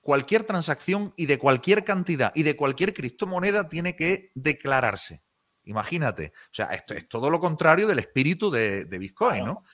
[0.09, 5.23] cualquier transacción y de cualquier cantidad y de cualquier criptomoneda tiene que declararse.
[5.65, 6.33] Imagínate.
[6.35, 9.65] O sea, esto es todo lo contrario del espíritu de, Bitcoin, ¿no?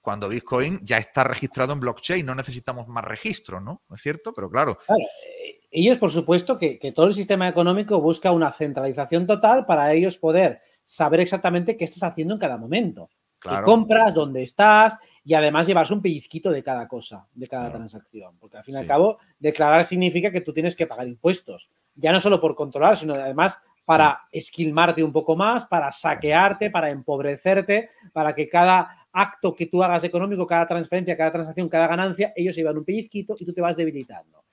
[0.00, 3.82] Cuando Bitcoin ya está registrado en blockchain, no necesitamos más registros, ¿no?
[3.88, 4.32] ¿No es cierto?
[4.32, 4.78] Pero claro.
[4.90, 10.18] Eh, ellos, por supuesto, que, todo el sistema económico busca una centralización total para ellos
[10.18, 13.10] poder saber exactamente qué estás haciendo en cada momento.
[13.40, 13.58] Claro.
[13.58, 18.36] Qué compras, dónde estás, y además llevarse un pellizquito de cada cosa, de cada transacción.
[18.38, 21.70] Porque al fin y al cabo, declarar significa que tú tienes que pagar impuestos.
[21.94, 26.90] Ya no solo por controlar, sino además para esquilmarte un poco más, para saquearte, para
[26.90, 32.32] empobrecerte, para que cada acto que tú hagas económico, cada transferencia, cada transacción, cada ganancia,
[32.36, 34.44] ellos se llevan un pellizquito y tú te vas debilitando.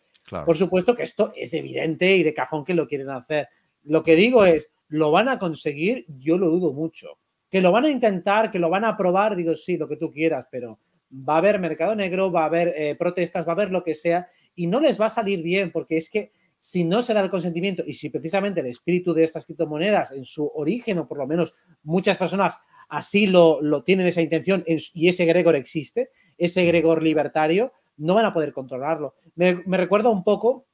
[0.46, 3.48] Por supuesto que esto es evidente y de cajón que lo quieren hacer.
[3.84, 6.06] Lo que digo es, ¿lo van a conseguir?
[6.20, 7.18] Yo lo dudo mucho.
[7.50, 10.12] Que lo van a intentar, que lo van a probar, digo, sí, lo que tú
[10.12, 10.80] quieras, pero
[11.12, 13.96] va a haber mercado negro, va a haber eh, protestas, va a haber lo que
[13.96, 17.22] sea, y no les va a salir bien, porque es que si no se da
[17.22, 21.20] el consentimiento y si precisamente el espíritu de estas criptomonedas en su origen, o por
[21.20, 27.04] lo menos muchas personas así lo, tienen esa intención y ese Gregor existe, ese Gregor
[27.04, 29.16] libertario, no van a poder controlarlo.
[29.36, 30.66] Me, me recuerda un poco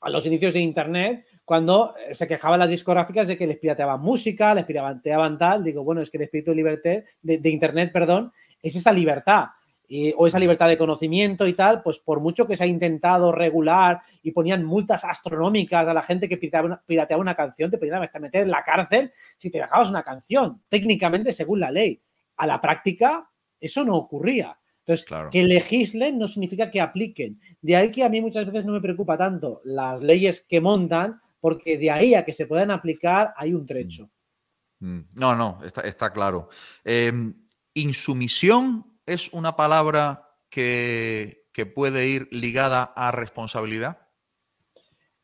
[0.00, 4.00] a los inicios de Internet, cuando eh, se quejaban las discográficas de que les pirateaban
[4.00, 8.32] música, les pirateaban tal, digo, bueno, es que el espíritu de, libertad, de, Internet, perdón,
[8.62, 9.46] es esa libertad.
[10.16, 14.00] o esa libertad de conocimiento y tal, pues por mucho que se ha intentado regular
[14.22, 18.44] y ponían multas astronómicas a la gente que pirateaba una, canción, te podían hasta meter
[18.44, 22.00] en la cárcel si te dejabas una canción, técnicamente según la ley.
[22.36, 23.28] A la práctica,
[23.60, 24.56] eso no ocurría.
[24.86, 27.40] Entonces, que legislen no significa que apliquen.
[27.60, 31.20] De ahí que a mí muchas veces no me preocupa tanto las leyes que montan,
[31.40, 34.04] porque de ahí a que se puedan aplicar hay un trecho.
[34.04, 34.10] Mm.
[34.80, 35.08] Mm.
[35.14, 36.48] No, no, está, claro.
[36.84, 37.34] Em,
[37.74, 41.38] insumisión es una palabra que,
[41.74, 44.08] puede ir ligada a responsabilidad.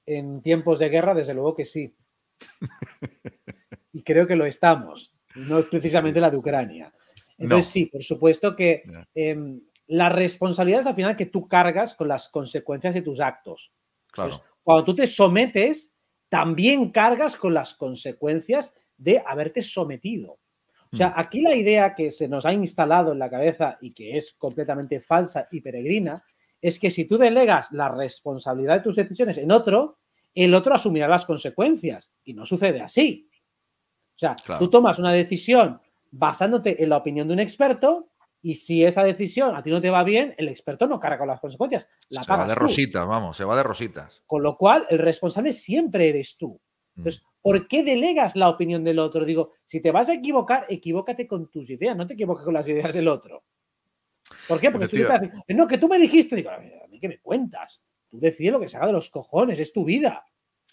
[0.05, 1.96] En tiempos de guerra, desde luego que sí.
[3.92, 5.14] y creo que lo estamos.
[5.35, 6.92] No es precisamente la de Ucrania.
[7.38, 8.83] Entonces, sí, por supuesto que
[9.14, 13.72] em, la responsabilidad es al final que tú cargas con las consecuencias de tus actos.
[14.12, 14.42] Claro.
[14.62, 15.96] cuando tú te sometes,
[16.29, 20.39] también cargas con las consecuencias de haberte sometido.
[20.93, 21.12] O sea, mm.
[21.17, 25.01] aquí la idea que se nos ha instalado en la cabeza y que es completamente
[25.01, 26.25] falsa y peregrina
[26.61, 29.99] es que si tú delegas la responsabilidad de tus decisiones en otro,
[30.35, 32.12] el otro asumirá las consecuencias.
[32.25, 33.29] Y no sucede así.
[34.15, 38.09] O sea, tú tomas una decisión basándote en la opinión de un experto
[38.42, 41.29] y si esa decisión a ti no te va bien, el experto no carga con
[41.29, 41.87] las consecuencias.
[42.11, 44.22] La se va de rositas, vamos, se va de rositas.
[44.27, 46.61] Con lo cual, el responsable siempre eres tú.
[46.94, 47.01] Mm.
[47.01, 49.25] Entonces, ¿por qué delegas la opinión del otro?
[49.25, 52.68] Digo, si te vas a equivocar, equivócate con tus ideas, no te equivoques con las
[52.68, 53.44] ideas del otro.
[54.49, 54.70] ¿Por qué?
[54.70, 57.83] Porque tú dices, no, que tú me dijiste, digo, a mí qué me cuentas.
[58.09, 60.25] Tú decides lo que se haga de los cojones, es tu vida.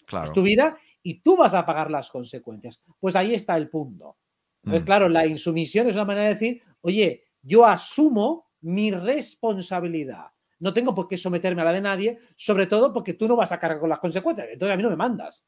[0.06, 0.26] Claro.
[0.26, 2.82] Es tu vida y tú vas a pagar las consecuencias.
[2.98, 4.16] Pues ahí está el punto.
[4.64, 4.86] Entonces, mm.
[4.86, 10.26] claro, la insumisión es una manera de decir, oye, yo asumo mi responsabilidad.
[10.58, 13.52] No tengo por qué someterme a la de nadie, sobre todo porque tú no vas
[13.52, 14.48] a cargar con las consecuencias.
[14.50, 15.46] Entonces a mí no me mandas.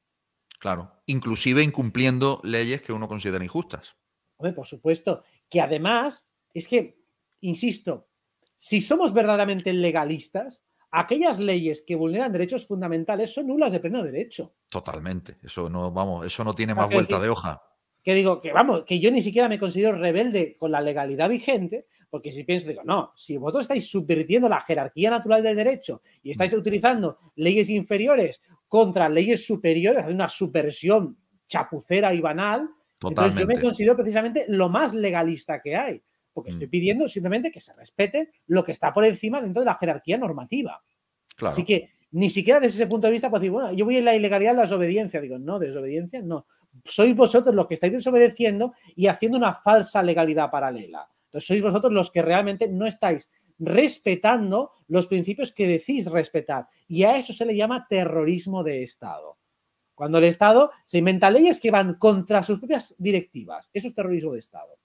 [0.59, 3.97] Claro, inclusive incumpliendo leyes que uno considera injustas.
[4.37, 5.23] Hombre, por supuesto.
[5.49, 7.01] Que además, es que,
[7.41, 8.09] insisto,
[8.57, 14.57] si somos verdaderamente legalistas, aquellas leyes que vulneran derechos fundamentales son nulas de pleno derecho.
[14.69, 15.39] Totalmente.
[15.43, 17.63] Eso no, vamos, eso no tiene más vuelta de hoja.
[18.07, 21.87] Que digo, que vamos, que yo ni siquiera me considero rebelde con la legalidad vigente,
[22.09, 26.31] porque si pienso, digo, no, si vosotros estáis subvirtiendo la jerarquía natural del derecho y
[26.31, 26.59] estáis mm.
[26.59, 32.69] utilizando leyes inferiores contra leyes superiores, hay una subversión chapucera y banal,
[33.03, 36.01] entonces yo me considero precisamente lo más legalista que hay
[36.33, 36.71] porque estoy mm.
[36.71, 40.81] pidiendo simplemente que se respete lo que está por encima dentro de la jerarquía normativa.
[41.41, 44.05] Así que ni siquiera desde ese punto de vista puedo decir, bueno, yo voy en
[44.05, 45.21] la ilegalidad, la desobediencia.
[45.21, 46.47] Digo, no, desobediencia no.
[46.85, 51.09] Sois vosotros los que estáis desobedeciendo y haciendo una falsa legalidad paralela.
[51.27, 56.69] Entonces sois vosotros los que realmente no estáis respetando los principios que decís respetar.
[56.89, 59.39] Y a eso se le llama terrorismo de Estado.
[59.95, 63.71] Cuando el Estado se inventa leyes que van contra sus propias directivas.
[63.73, 64.79] Eso es terrorismo de Estado.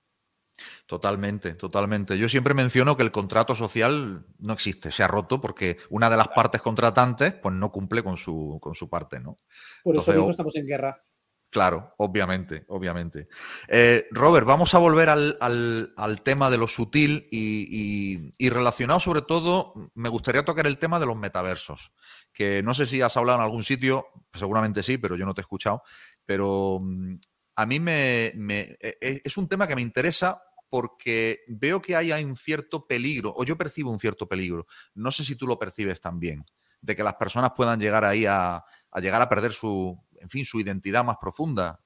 [0.86, 2.18] Totalmente, totalmente.
[2.18, 6.18] Yo siempre menciono que el contrato social no existe, se ha roto porque una de
[6.18, 9.38] las partes contratantes pues no cumple con su, con su parte, ¿no?
[9.84, 11.04] Por eso mismo estamos en guerra.
[11.52, 13.28] Claro, obviamente, obviamente.
[13.68, 20.08] Eh, Robert, vamos a volver al, tema de lo sutil y, relacionado sobre todo, me
[20.08, 21.92] gustaría tocar el tema de los metaversos,
[22.32, 25.42] que no sé si has hablado en algún sitio, seguramente sí, pero yo no te
[25.42, 25.84] he escuchado,
[26.26, 27.16] pero mm,
[27.58, 32.14] a mí me, e, e, es un tema que me interesa porque veo que hay,
[32.24, 34.68] un cierto peligro, o yo percibo un cierto peligro.
[34.96, 36.46] No sé si tú lo percibes también,
[36.80, 38.64] de que las personas puedan llegar ahí a,
[39.02, 41.82] llegar a perder su, en fin, su identidad más profunda.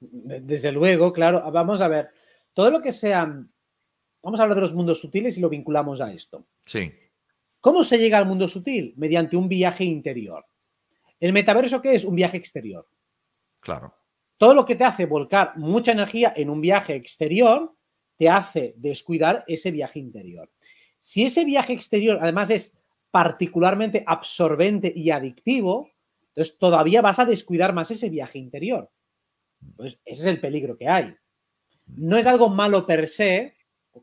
[0.00, 1.50] Desde luego, claro.
[1.50, 2.10] Vamos a ver,
[2.52, 3.52] todo lo que sean,
[4.22, 6.46] vamos a hablar de los mundos sutiles y lo vinculamos a esto.
[6.64, 6.92] Sí.
[7.60, 8.94] ¿Cómo se llega al mundo sutil?
[8.96, 10.46] Mediante un viaje interior.
[11.18, 12.04] ¿El metaverso qué es?
[12.04, 12.88] Un viaje exterior.
[13.60, 13.94] Claro.
[14.36, 17.74] Todo lo que te hace volcar mucha energía en un viaje exterior
[18.16, 20.50] te hace descuidar ese viaje interior.
[21.00, 22.76] Si ese viaje exterior además es
[23.10, 25.90] particularmente absorbente y adictivo,
[26.38, 28.88] entonces todavía vas a descuidar más ese viaje interior.
[29.60, 31.12] Entonces, ese es el peligro que hay.
[31.88, 33.56] No es algo malo per se,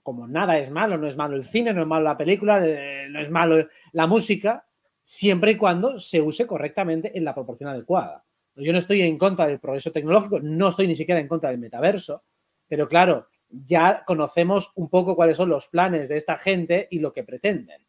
[0.03, 3.07] como nada es malo, no es malo el cine, no es malo la película, eh,
[3.09, 4.67] no es malo la música,
[5.01, 8.25] siempre y cuando se use correctamente en la proporción adecuada.
[8.55, 11.59] Yo no estoy en contra del progreso tecnológico, no estoy ni siquiera en contra del
[11.59, 12.25] metaverso,
[12.67, 17.13] pero claro, ya conocemos un poco cuáles son los planes de esta gente y lo
[17.13, 17.84] que pretenden.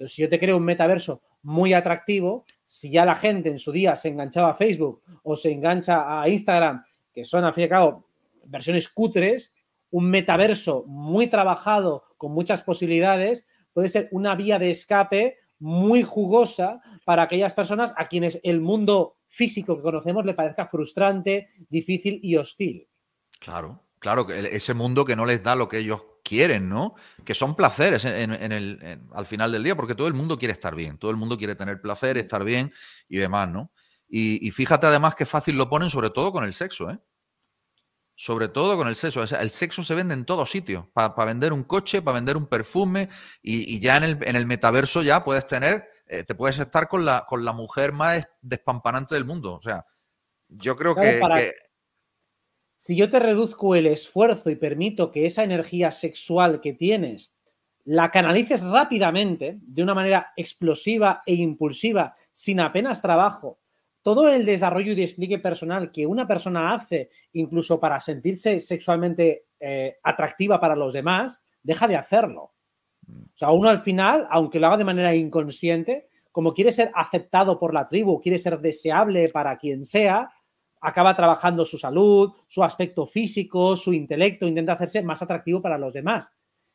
[0.00, 3.70] Entonces, si yo te creo un metaverso muy atractivo, si ya la gente en su
[3.70, 6.82] día se enganchaba a Facebook o se engancha a Instagram,
[7.12, 8.08] que son al fin y al cabo
[8.46, 9.52] versiones cutres,
[9.90, 16.80] un metaverso muy trabajado con muchas posibilidades puede ser una vía de escape muy jugosa
[17.04, 22.36] para aquellas personas a quienes el mundo físico que conocemos le parezca frustrante, difícil y
[22.36, 22.88] hostil.
[23.38, 26.94] Claro, Claro, ese mundo que no les da lo que ellos quieren, ¿no?
[27.24, 30.76] Que son placeres en, el, al final del día, porque todo el mundo quiere estar
[30.76, 32.72] bien, todo el mundo quiere tener placer, estar bien
[33.08, 33.72] y demás, ¿no?
[34.08, 37.00] Y, fíjate además qué fácil lo ponen, sobre todo con el sexo, ¿eh?
[38.14, 39.24] Sobre todo con el sexo.
[39.24, 43.08] el sexo se vende en todos sitios, para vender un coche, para vender un perfume,
[43.42, 47.04] y, ya en el, en el, metaverso ya puedes tener, eh, te puedes estar con
[47.04, 49.54] la, con la mujer más despampanante del mundo.
[49.54, 49.84] O sea,
[50.46, 51.20] yo creo que
[52.80, 57.34] si yo te reduzco el esfuerzo y permito que esa energía sexual que tienes
[57.84, 63.58] la canalices rápidamente, de una manera explosiva e impulsiva, sin apenas trabajo,
[64.00, 69.98] todo el desarrollo y despliegue personal que una persona hace, incluso para sentirse sexualmente eh,
[70.02, 72.54] atractiva para los demás, deja de hacerlo.
[73.06, 77.58] O sea, uno al final, aunque lo haga de manera inconsciente, como quiere ser aceptado
[77.58, 80.30] por la tribu, quiere ser deseable para quien sea,
[80.80, 85.94] acaba trabajando su salud, su aspecto físico, su intelecto, intenta hacerse más atractivo para los
[85.94, 86.32] demás.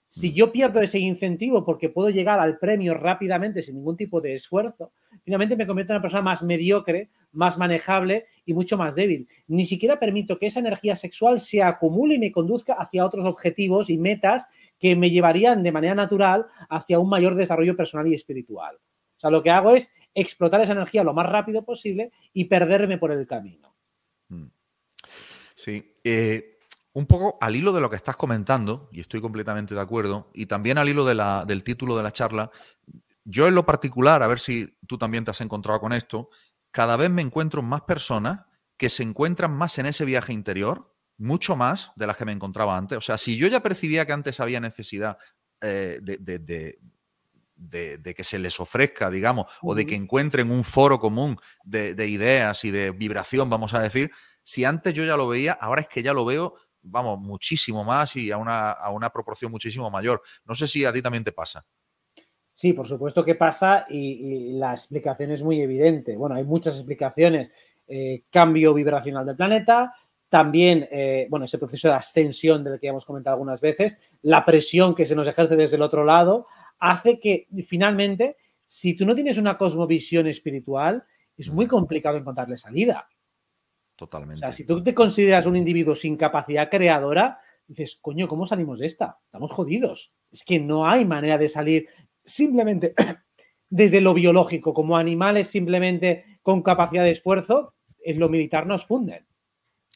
[0.08, 0.34] Si mm.
[0.34, 4.92] yo pierdo ese incentivo porque puedo llegar al premio rápidamente sin ningún tipo de esfuerzo,
[5.24, 9.28] finalmente me convierto en una persona más mediocre, más manejable y mucho más débil.
[9.48, 13.90] Ni siquiera permito que esa energía sexual se acumule y me conduzca hacia otros objetivos
[13.90, 14.48] y metas
[14.80, 18.76] que me llevarían de manera natural hacia un mayor desarrollo personal y espiritual.
[19.18, 22.98] O sea, lo que hago es explotar esa energía lo más rápido posible y perderme
[22.98, 23.75] por el camino.
[25.56, 25.94] Sí.
[26.04, 26.60] Eh,
[26.94, 30.46] un poco al hilo de lo que estás comentando, y estoy completamente de acuerdo, y
[30.46, 32.52] también al hilo del título de la charla,
[33.24, 36.30] yo en lo particular, a ver si tú también te has encontrado con esto,
[36.72, 38.42] cada vez me encuentro más personas
[38.78, 42.78] que se encuentran más en ese viaje interior mucho más de las que me encontraba
[42.78, 42.98] antes.
[42.98, 45.18] O sea, si yo ya percibía que antes había necesidad
[45.62, 46.18] eh, de,
[47.56, 52.66] de, que se les ofrezca, digamos, o de que encuentren un foro común de, ideas
[52.66, 54.12] y de vibración, vamos a decir,
[54.46, 58.16] si antes yo ya lo veía, ahora es que ya lo veo, vamos, muchísimo más
[58.16, 60.22] y a una, a una proporción muchísimo mayor.
[60.46, 61.66] No sé si a ti también te pasa.
[62.54, 66.16] Sí, por supuesto que pasa y, la explicación es muy evidente.
[66.16, 67.50] Bueno, hay muchas explicaciones.
[67.88, 69.94] Eh, cambio vibracional del planeta,
[70.30, 74.96] también, eh, bueno, ese proceso de ascensión del que hemos comentado algunas veces, la presión
[74.96, 76.48] que se nos ejerce desde el otro lado,
[76.80, 81.04] hace que finalmente, si tú no tienes una cosmovisión espiritual,
[81.38, 83.08] es muy complicado encontrarle salida.
[83.96, 84.40] Totalmente.
[84.40, 88.80] O sea, si tú te consideras un individuo sin capacidad creadora, dices, coño, ¿cómo salimos
[88.80, 89.20] de esta?
[89.26, 90.14] Estamos jodidos.
[90.32, 91.88] Es que no hay manera de salir
[92.24, 92.94] simplemente
[93.70, 97.74] desde lo biológico, como animales simplemente con capacidad de esfuerzo,
[98.04, 99.26] en lo militar nos funden.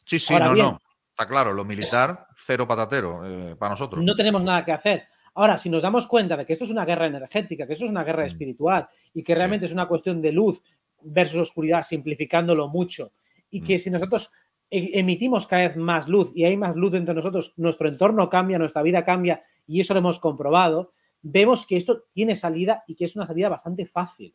[0.04, 0.80] Sí, sí, no, no.
[1.10, 4.02] Está claro, lo militar, cero patatero eh, para nosotros.
[4.02, 5.08] No tenemos nada que hacer.
[5.34, 7.90] Ahora, si nos damos cuenta de que esto es una guerra energética, que esto es
[7.90, 8.26] una guerra mm.
[8.26, 10.62] espiritual y que realmente es una cuestión de luz
[11.02, 13.12] versus oscuridad, simplificándolo mucho,
[13.50, 13.80] y que mm.
[13.80, 14.30] si nosotros
[14.70, 18.58] e, emitimos cada vez más luz y hay más luz entre nosotros, nuestro entorno cambia,
[18.58, 20.92] nuestra vida cambia y eso lo hemos comprobado,
[21.22, 24.34] vemos que esto tiene salida y que es una salida bastante fácil,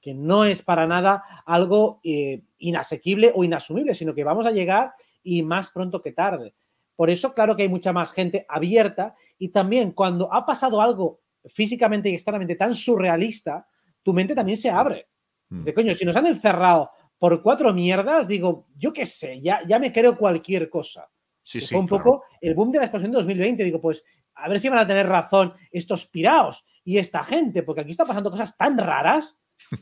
[0.00, 4.94] que no es para nada algo eh, inasequible o inasumible, sino que vamos a llegar
[5.22, 6.54] y más pronto que tarde.
[6.96, 11.20] Por eso, claro que hay mucha más gente abierta y también cuando ha pasado algo
[11.46, 13.66] físicamente y externamente tan surrealista,
[14.02, 15.08] tu mente también se abre.
[15.48, 15.64] Mm.
[15.64, 16.90] De coño, si nos han encerrado
[17.20, 21.06] por cuatro mierdas, digo, yo qué sé, ya, ya me creo cualquier cosa.
[21.42, 23.62] Sí, fue un poco el boom de la explosión de 2020.
[23.62, 24.02] Digo, pues
[24.34, 28.06] a ver si van a tener razón estos piraos y esta gente, porque aquí está
[28.06, 29.38] pasando cosas tan raras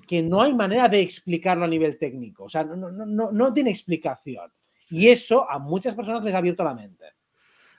[0.09, 2.45] que no hay manera de explicarlo a nivel técnico.
[2.45, 4.53] O sea, no, no, no, no tiene explicación.
[4.91, 7.05] Y eso a muchas personas les ha abierto la mente.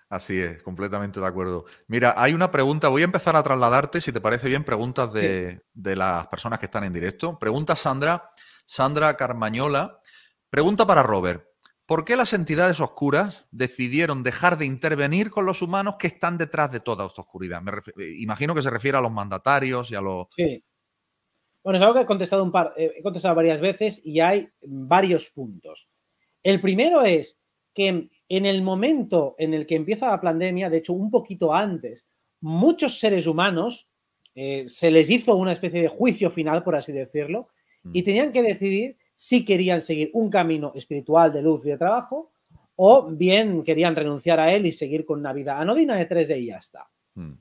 [0.09, 1.65] Así es, completamente de acuerdo.
[1.87, 5.61] Mira, hay una pregunta, voy a empezar a trasladarte, si te parece bien, preguntas de,
[5.73, 7.37] las personas que están en directo.
[7.37, 8.31] Pregunta Sandra,
[8.69, 9.99] Sandra Carmañola,
[10.51, 11.43] pregunta para Robert.
[11.87, 16.71] ¿Por qué las entidades oscuras decidieron dejar de intervenir con los humanos que están detrás
[16.71, 17.63] de toda esta oscuridad?
[17.63, 17.71] Me
[18.19, 20.27] imagino que se refiere a los mandatarios y a los...
[20.35, 20.63] Sí.
[21.63, 24.47] Bueno, es algo que he contestado, un par, eh, he contestado varias veces y hay
[24.61, 25.89] varios puntos.
[26.43, 27.39] El primero es
[27.73, 27.87] que
[28.29, 32.07] en el momento en el que empieza la pandemia, de hecho un poquito antes,
[32.39, 33.89] muchos seres humanos
[34.35, 37.49] eh, se les hizo una especie de juicio final, por así decirlo.
[37.93, 42.31] Y tenían que decidir si querían seguir un camino espiritual de luz y de trabajo
[42.75, 46.45] o bien querían renunciar a él y seguir con una vida anodina de 3D y
[46.45, 46.89] ya está.
[47.15, 47.33] Mm.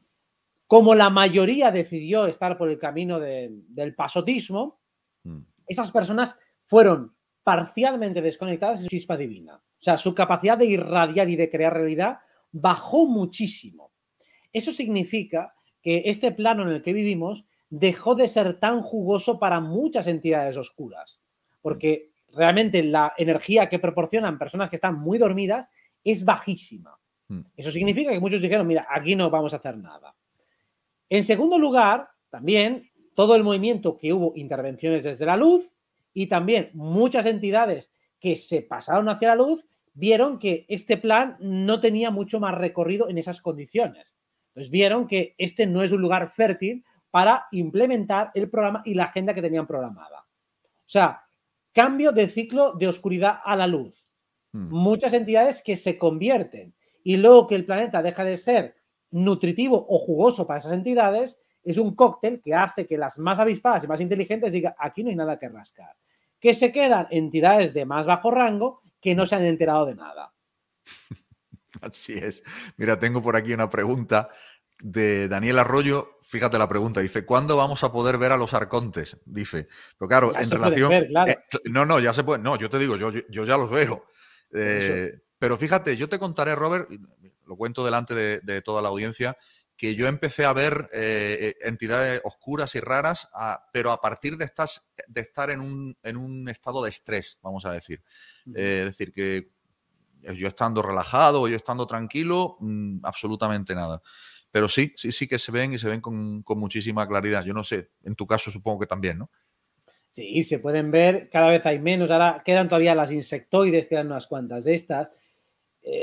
[0.67, 4.81] Como la mayoría decidió estar por el camino del pasotismo,
[5.23, 5.39] mm.
[5.69, 7.15] esas personas fueron
[7.45, 9.55] parcialmente desconectadas de su chispa divina.
[9.57, 12.19] O sea, su capacidad de irradiar y de crear realidad
[12.51, 13.93] bajó muchísimo.
[14.53, 19.61] Eso significa que este plano en el que vivimos dejó de ser tan jugoso para
[19.61, 21.21] muchas entidades oscuras,
[21.61, 25.69] porque realmente la energía que proporcionan personas que están muy dormidas
[26.05, 26.99] es bajísima.
[27.29, 27.43] Hmm.
[27.57, 30.15] Eso significa que muchos dijeron, mira, aquí no vamos a hacer nada.
[31.09, 35.75] En segundo lugar, también todo el movimiento que hubo intervenciones desde la luz,
[36.19, 39.65] y también muchas entidades que se pasaron hacia la luz
[39.95, 44.17] vieron que este plan no tenía mucho más recorrido en esas condiciones.
[44.49, 49.05] Entonces vieron que este no es un lugar fértil para implementar el programa y la
[49.05, 50.21] agenda que tenían programada.
[50.21, 51.25] O sea,
[51.73, 54.05] cambio de ciclo de oscuridad a la luz.
[54.53, 54.69] Hmm.
[54.71, 58.77] Muchas entidades que se convierten y luego que el planeta deja de ser
[59.11, 63.85] nutritivo o jugoso para esas entidades, es un cóctel que hace que las más avispadas
[63.85, 65.97] y más inteligentes digan, aquí no hay nada que rascar.
[66.41, 70.33] Que se quedan entidades de más bajo rango que no se han enterado de nada.
[71.81, 72.43] Así es.
[72.77, 74.29] Mira, tengo por aquí una pregunta
[74.81, 76.19] de Daniel Arroyo.
[76.23, 77.01] Fíjate la pregunta.
[77.01, 79.17] Dice, ¿cuándo vamos a poder ver a los arcontes?
[79.25, 79.69] Dice.
[79.99, 80.93] Pero claro, en relación...
[80.93, 81.39] Eh,
[81.71, 82.43] no, no, ya se puede.
[82.43, 84.05] No, yo te digo, yo, yo ya los veo.
[84.53, 86.89] Eh, pero fíjate, yo te contaré, Robert,
[87.47, 89.37] lo cuento delante de toda la audiencia,
[89.79, 93.29] que yo empecé a ver eh, entidades oscuras y raras,
[93.73, 97.65] pero a partir de, estas, de estar en un, en un, estado de estrés, vamos
[97.65, 98.03] a decir.
[98.55, 99.53] Es decir, que
[100.21, 104.03] yo estando relajado, yo estando tranquilo, mm, absolutamente nada.
[104.51, 107.45] Pero sí, sí, sí que se ven y se ven con, muchísima claridad.
[107.45, 109.31] Yo no sé, en tu caso supongo que también, ¿no?
[110.11, 112.11] Sí, se pueden ver, cada vez hay menos.
[112.11, 115.09] Ahora quedan todavía las insectoides, quedan unas cuantas de estas.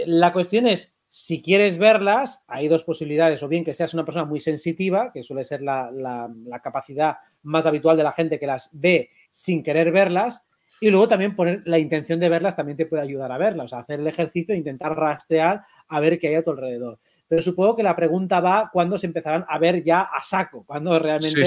[0.06, 4.26] la cuestión es, si quieres verlas, hay dos posibilidades, o bien que seas una persona
[4.26, 6.30] muy sensitiva, que suele ser la,
[6.62, 10.46] capacidad más habitual de la gente que las ve sin querer verlas,
[10.82, 13.68] Y luego también poner la intención de verlas también te puede ayudar a verlas, o
[13.70, 17.00] sea, hacer el ejercicio e intentar rastrear a ver qué hay a tu alrededor.
[17.28, 20.98] Pero supongo que la pregunta va cuando se empezarán a ver ya a saco, cuando
[21.00, 21.42] realmente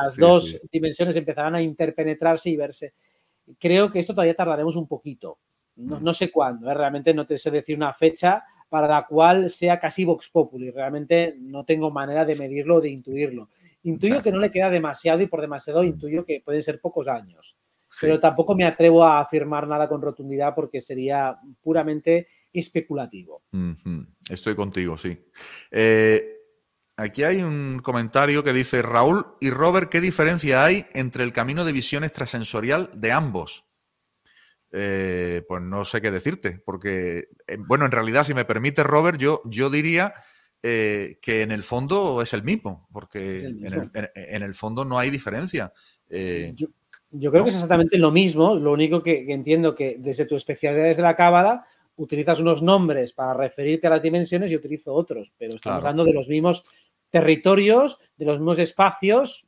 [0.00, 2.92] las dos dimensiones empezarán a interpenetrarse y verse.
[3.58, 5.38] Creo que esto todavía tardaremos un poquito.
[5.76, 6.14] No, mm.
[6.14, 6.74] sé cuándo, ¿eh?
[6.74, 10.70] realmente no te sé decir una fecha para la cual sea casi Vox Populi.
[10.70, 13.48] Realmente no tengo manera de medirlo o de intuirlo.
[13.82, 17.56] Intuyo que no le queda demasiado y por demasiado intuyo que pueden ser pocos años.
[18.00, 23.42] Pero tampoco me atrevo a afirmar nada con rotundidad porque sería puramente especulativo.
[24.28, 25.18] Estoy contigo, sí.
[25.70, 26.24] Eh,
[26.96, 31.64] aquí hay un comentario que dice, Raúl y Robert, ¿qué diferencia hay entre el camino
[31.64, 33.64] de visión extrasensorial de ambos?
[34.72, 39.18] Eh, pues no sé qué decirte, porque, eh, bueno, en realidad, si me permite, Robert,
[39.18, 40.14] yo, yo diría
[40.62, 45.72] que en el fondo es el mismo, porque En, el, fondo no hay diferencia.
[46.10, 50.36] Yo, creo que es exactamente lo mismo, lo único que, que entiendo que desde tu
[50.36, 51.64] especialidad desde la cábala
[52.00, 56.14] utilizas unos nombres para referirte a las dimensiones y utilizo otros, pero estamos hablando de
[56.14, 56.64] los mismos
[57.10, 59.46] territorios, de los mismos espacios.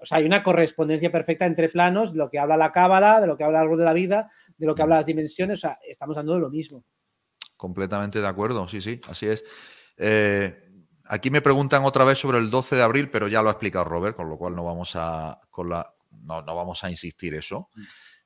[0.00, 3.28] O sea, hay una correspondencia perfecta entre planos, de lo que habla la cábala, de
[3.28, 5.60] lo que habla el árbol de la vida, de lo que habla las dimensiones.
[5.60, 6.84] O sea, estamos hablando de lo mismo.
[7.56, 9.44] Completamente de acuerdo, sí, sí, así es.
[9.96, 10.70] Eh,
[11.04, 13.84] aquí me preguntan otra vez sobre el 12 de abril, pero ya lo ha explicado
[13.84, 17.68] Robert, con lo cual no vamos a, con la, no, vamos a insistir eso.
[17.76, 17.82] Mm.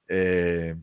[0.08, 0.74] Eh,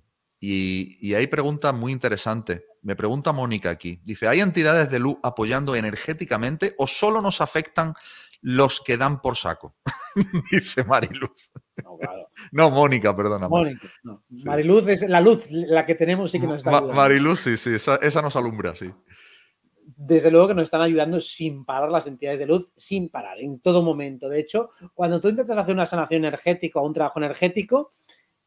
[0.45, 2.63] y, y, hay preguntas muy interesantes.
[2.81, 4.01] Me pregunta Mónica aquí.
[4.03, 7.93] Dice, ¿hay entidades de luz apoyando energéticamente o solo nos afectan
[8.41, 9.77] los que dan por saco?
[10.51, 11.49] Dice Mariluz.
[11.81, 12.27] No, claro.
[12.51, 13.47] no Mónica, perdona.
[13.47, 14.21] Mónica, no.
[14.43, 16.93] Mariluz es la luz, la que tenemos y que nos está ayudando.
[16.93, 18.91] Mariluz, sí, sí, esa, esa nos alumbra, sí.
[19.95, 23.61] Desde luego que nos están ayudando sin parar las entidades de luz, sin parar, en
[23.61, 24.27] todo momento.
[24.27, 27.93] De hecho, cuando tú intentas hacer una sanación energética o un trabajo energético,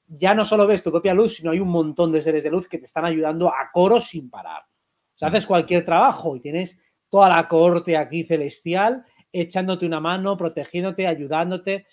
[0.08, 2.68] ya no solo ves tu propia luz, sino hay un montón de seres de luz
[2.68, 4.62] que te están ayudando a coro sin parar.
[4.62, 10.36] O sea, haces cualquier trabajo y tienes toda la corte aquí celestial echándote una mano,
[10.36, 11.86] protegiéndote, ayudándote.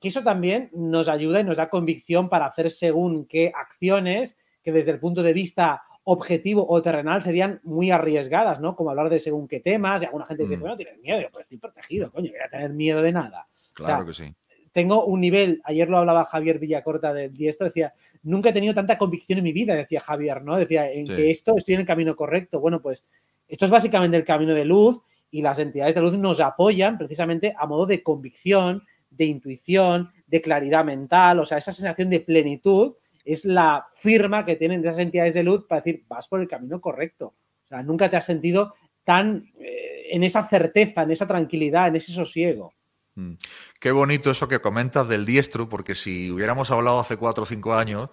[0.00, 4.72] Que eso también nos ayuda y nos da convicción para hacer según qué acciones que
[4.72, 8.76] desde el punto de vista objetivo o terrenal serían muy arriesgadas, ¿no?
[8.76, 10.60] Como hablar de según qué temas, y alguna gente dice, mm.
[10.60, 13.48] bueno, tienes miedo, yo pues estoy protegido, coño, voy a tener miedo de nada.
[13.72, 14.34] Claro que sí
[14.76, 18.98] tengo un nivel, ayer lo hablaba Javier Villacorta de, esto, decía, nunca he tenido tanta
[18.98, 20.58] convicción en mi vida, decía Javier, ¿no?
[20.58, 22.60] Decía, en que esto estoy en el camino correcto.
[22.60, 23.02] Bueno, pues
[23.48, 25.00] esto es básicamente el camino de luz
[25.30, 30.42] y las entidades de luz nos apoyan precisamente a modo de convicción, de intuición, de
[30.42, 35.32] claridad mental, o sea, esa sensación de plenitud es la firma que tienen esas entidades
[35.32, 37.32] de luz para decir, vas por el camino correcto.
[37.64, 38.74] O sea, nunca te has sentido
[39.04, 42.74] tan eh, en esa certeza, en esa tranquilidad, en ese sosiego.
[43.16, 43.32] Mm.
[43.80, 47.74] Qué bonito eso que comentas del diestro, porque si hubiéramos hablado hace cuatro o cinco
[47.74, 48.10] años,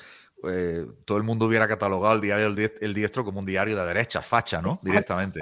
[0.49, 2.47] eh, todo el mundo hubiera catalogado el diario
[2.81, 4.79] El Diestro como un diario de derecha, facha, ¿no?
[4.81, 5.41] Directamente.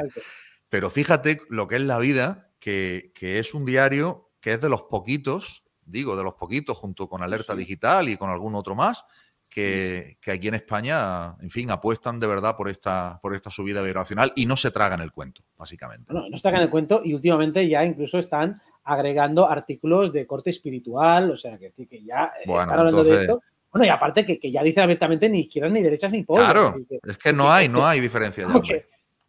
[0.70, 4.84] Pero fíjate lo que es la vida, que, es un diario que es de los
[4.84, 9.04] poquitos, digo, de los poquitos, junto con Alerta Digital y con algún otro más,
[9.50, 14.32] que, aquí en España, en fin, apuestan de verdad por esta, por esta subida vibracional
[14.36, 16.14] y no se tragan el cuento, básicamente.
[16.14, 20.50] No, no se tragan el cuento y últimamente ya incluso están agregando artículos de corte
[20.50, 23.42] espiritual, o sea, que, que ya están hablando de esto.
[23.72, 26.52] Bueno, y aparte que, ya dicen abiertamente ni izquierdas, ni derechas, ni pollas.
[26.52, 28.48] Claro, es que no hay, no hay diferencia.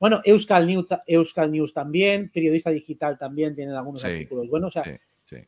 [0.00, 4.76] bueno, Euskal News, Euskal News también, Periodista Digital también tienen algunos artículos buenos.
[4.76, 4.98] O sea,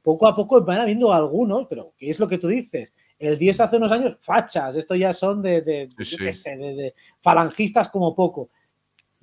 [0.03, 2.95] poco a poco van habiendo algunos, pero ¿qué es lo que tú dices?
[3.19, 8.51] El 10 hace unos años, fachas, esto ya son de, de, de falangistas como poco.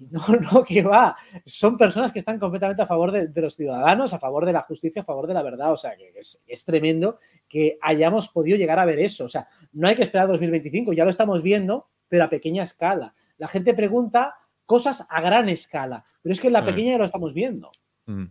[0.11, 1.15] No, no, que va.
[1.45, 5.01] Son personas que están completamente a favor de, los ciudadanos, a favor de la justicia,
[5.01, 5.71] a favor de la verdad.
[5.71, 9.25] O sea, que es, tremendo que hayamos podido llegar a ver eso.
[9.25, 13.13] O sea, no hay que esperar 2025, ya lo estamos viendo, pero a pequeña escala.
[13.37, 14.35] La gente pregunta
[14.65, 16.65] cosas a gran escala, pero es que en la mm.
[16.65, 17.71] pequeña ya lo estamos viendo.
[18.05, 18.25] Mm.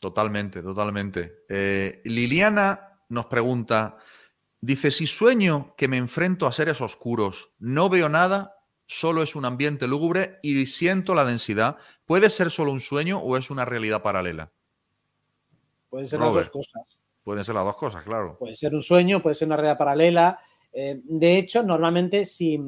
[0.00, 1.44] Totalmente, totalmente.
[1.48, 3.96] Eh, Liliana nos pregunta,
[4.60, 8.55] dice, si sueño que me enfrento a seres oscuros, no veo nada,
[8.86, 11.76] solo es un ambiente lúgubre y siento la densidad.
[12.04, 14.50] ¿Puede ser solo un sueño o es una realidad paralela?
[15.90, 16.98] Pueden ser las dos cosas.
[17.22, 18.36] Pueden ser las dos cosas, claro.
[18.38, 20.38] Puede ser un sueño, puede ser una realidad paralela.
[20.72, 22.60] Eh, de hecho, normalmente si,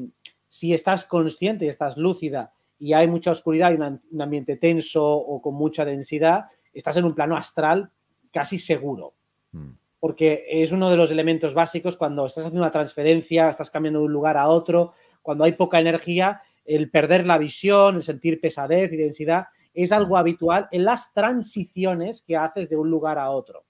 [0.49, 5.41] si, estás consciente y estás lúcida y hay mucha oscuridad y un ambiente tenso o
[5.43, 7.91] con mucha densidad, estás en un plano astral
[8.33, 9.15] casi seguro.
[9.53, 9.73] Hmm.
[10.01, 14.07] Porque es uno de los elementos básicos cuando estás haciendo una transferencia, estás cambiando de
[14.07, 14.93] un lugar a otro,
[15.29, 20.17] cuando hay poca energía, el perder la visión, el sentir pesadez y densidad, es algo
[20.17, 23.67] habitual en las transiciones que haces de un lugar a otro.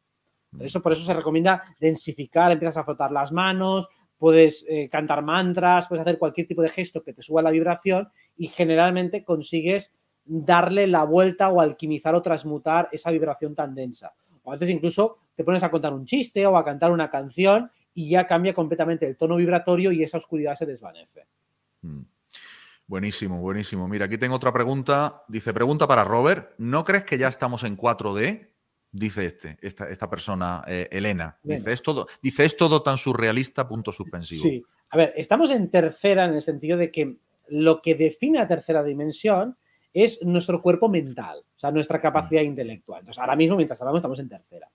[0.61, 3.89] Eso, por eso se recomienda densificar, empiezas a frotar las manos,
[4.19, 8.09] puedes eh, cantar mantras, puedes hacer cualquier tipo de gesto que te suba la vibración
[8.37, 9.93] y generalmente consigues
[10.25, 14.13] darle la vuelta o alquimizar o transmutar esa vibración tan densa.
[14.45, 17.69] O a veces incluso te pones a contar un chiste o a cantar una canción
[17.95, 21.27] y ya cambia completamente el tono vibratorio y esa oscuridad se desvanece.
[21.83, 22.03] Mm.
[22.87, 23.87] Buenísimo, buenísimo.
[23.87, 25.23] Mira, aquí tengo otra pregunta.
[25.29, 26.55] Dice, pregunta para Robert.
[26.57, 28.49] ¿No crees que ya estamos en 4D?
[28.91, 31.39] Dice este, esta, esta persona, eh, Elena.
[31.43, 34.43] Dice es, todo, dice, es todo tan surrealista, punto suspensivo.
[34.43, 34.65] Sí.
[34.89, 37.19] A ver, estamos en tercera en el sentido de que
[37.49, 39.59] lo que define a tercera dimensión
[39.93, 42.47] es nuestro cuerpo mental, o sea, nuestra capacidad mm.
[42.47, 43.01] intelectual.
[43.01, 44.71] Entonces, ahora mismo, mientras hablamos, estamos en tercera.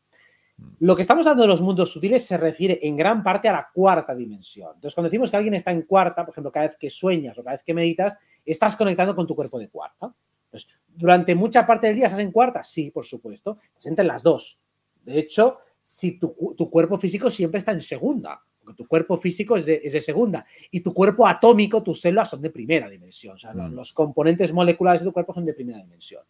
[0.80, 3.70] Lo que estamos dando de los mundos sutiles se refiere en gran parte a la
[3.74, 4.72] cuarta dimensión.
[4.76, 7.44] Entonces, cuando decimos que alguien está en cuarta, por ejemplo, cada vez que sueñas o
[7.44, 10.14] cada vez que meditas, estás conectando con tu cuerpo de cuarta.
[10.46, 14.22] Entonces, durante mucha parte del día estás en cuarta, sí, por supuesto, estás entre las
[14.22, 14.60] dos.
[15.04, 19.58] De hecho, si tu, tu cuerpo físico siempre está en segunda, porque tu cuerpo físico
[19.58, 23.36] es de, segunda y tu cuerpo atómico, tus células son de primera dimensión.
[23.36, 23.74] O sea, mm.
[23.74, 26.24] los, componentes moleculares de tu cuerpo son de primera dimensión.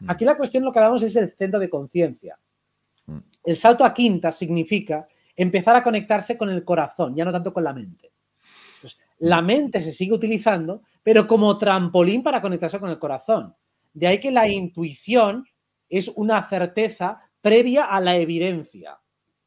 [0.00, 0.10] Mm.
[0.10, 2.38] Aquí la cuestión, lo que hablamos es el centro de conciencia.
[3.06, 3.18] Mm.
[3.44, 7.64] El salto a quinta significa empezar a conectarse con el corazón, ya no tanto con
[7.64, 8.12] la mente.
[9.18, 13.54] la mente se sigue utilizando, pero como trampolín para conectarse con el corazón.
[13.92, 15.46] De ahí que la intuición
[15.88, 18.98] es una certeza previa a la evidencia.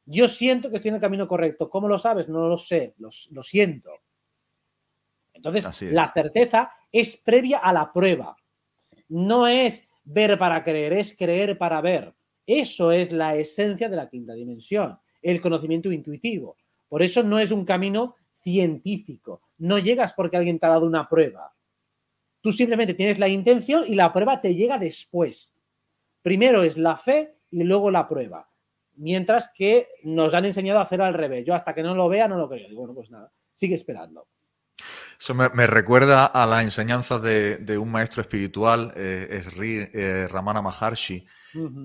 [0.05, 1.69] Yo siento que estoy en el camino correcto.
[1.69, 2.29] ¿Cómo lo sabes?
[2.29, 3.91] No lo sé, lo, siento.
[5.33, 8.37] Entonces, la certeza es previa a la prueba.
[9.09, 12.13] No es ver para creer, es creer para ver.
[12.47, 16.57] Eso es la esencia de la quinta dimensión, el conocimiento intuitivo.
[16.87, 19.41] Por eso no es un camino científico.
[19.59, 21.53] No llegas porque alguien te ha dado una prueba.
[22.41, 25.53] Tú simplemente tienes la intención y la prueba te llega después.
[26.23, 28.49] Primero es la fe y luego la prueba
[28.97, 31.45] mientras que nos han enseñado a hacer al revés.
[31.45, 32.67] Yo hasta que no lo vea no lo creo.
[32.75, 34.27] bueno, pues nada, sigue esperando.
[35.19, 41.25] Eso me, recuerda a la enseñanza de, un maestro espiritual, eh, Sri eh, Ramana Maharshi,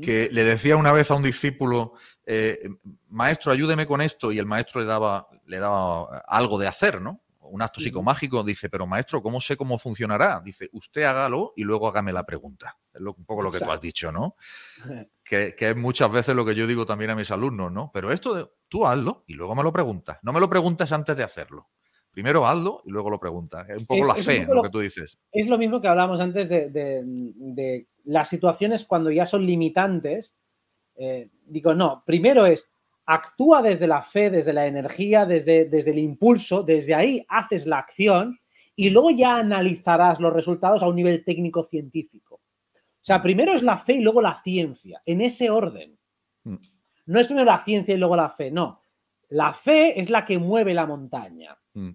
[0.03, 1.95] que le decía una vez a un discípulo,
[2.27, 2.69] eh,
[3.09, 7.23] maestro, ayúdeme con esto, y el maestro le daba, le daba algo de hacer, ¿no?
[7.41, 10.41] Un acto psicomágico, dice, pero maestro, ¿cómo sé cómo funcionará?
[10.43, 12.79] Dice, usted hágalo y luego hágame la pregunta.
[12.95, 14.37] Es un poco lo que tú has dicho, ¿no?
[15.25, 17.91] que, es muchas veces lo que yo digo también a mis alumnos, ¿no?
[17.93, 20.19] Pero esto tú hazlo y luego me lo preguntas.
[20.23, 21.69] No me lo preguntes antes de hacerlo.
[22.13, 23.69] Primero hazlo y luego lo preguntas.
[23.71, 25.19] Es un poco la fe, lo, que tú dices.
[25.33, 30.37] Es lo mismo que hablábamos antes de, las situaciones cuando ya son limitantes.
[30.95, 32.69] Eh, digo, no, primero es
[33.07, 37.79] actúa desde la fe, desde la energía, desde, desde el impulso, desde ahí haces la
[37.79, 38.39] acción
[38.77, 42.37] y luego ya analizarás los resultados a un nivel técnico científico.
[42.37, 45.99] O sea, primero es la fe y luego la ciencia, en ese orden.
[46.45, 46.57] Mm.
[47.07, 48.83] No es primero la ciencia y luego la fe, no.
[49.31, 51.57] La fe es la que mueve la montaña.
[51.75, 51.91] Mm.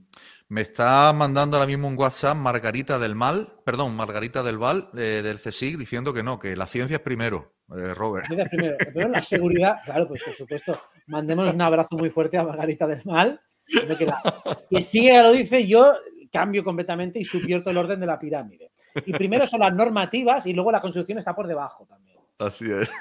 [0.49, 5.21] Me está mandando ahora mismo un WhatsApp Margarita del Mal, perdón, Margarita del Val, eh,
[5.23, 8.27] del CSIC, diciendo que no, que la ciencia es primero, eh, Robert.
[8.29, 12.43] La primero, pero la seguridad, claro, pues por supuesto, mandémonos un abrazo muy fuerte a
[12.43, 14.21] Margarita del Mal, que, la,
[14.69, 15.93] que sigue, lo dice, yo
[16.31, 18.71] cambio completamente y subvierto el orden de la pirámide.
[19.05, 22.17] Y primero son las normativas y luego la construcción está por debajo también.
[22.39, 22.91] Así es.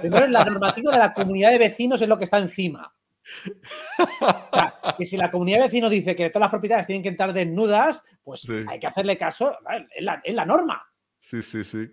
[0.00, 2.92] Primero la normativa de la comunidad de vecinos es lo que está encima.
[4.98, 8.04] Y si la comunidad de vecinos dice que todas las propiedades tienen que estar desnudas,
[8.22, 9.56] pues hay que hacerle caso,
[9.94, 10.82] es la, norma.
[11.18, 11.88] Sí, sí, sí.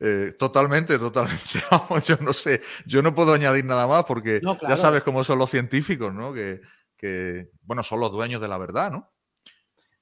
[0.00, 1.60] Eh, totalmente, totalmente.
[2.06, 5.50] yo no sé, yo no puedo añadir nada más porque ya sabes cómo son los
[5.50, 6.32] científicos, ¿no?
[6.32, 6.60] Que,
[6.96, 9.14] que, bueno, son los dueños de la verdad, ¿no?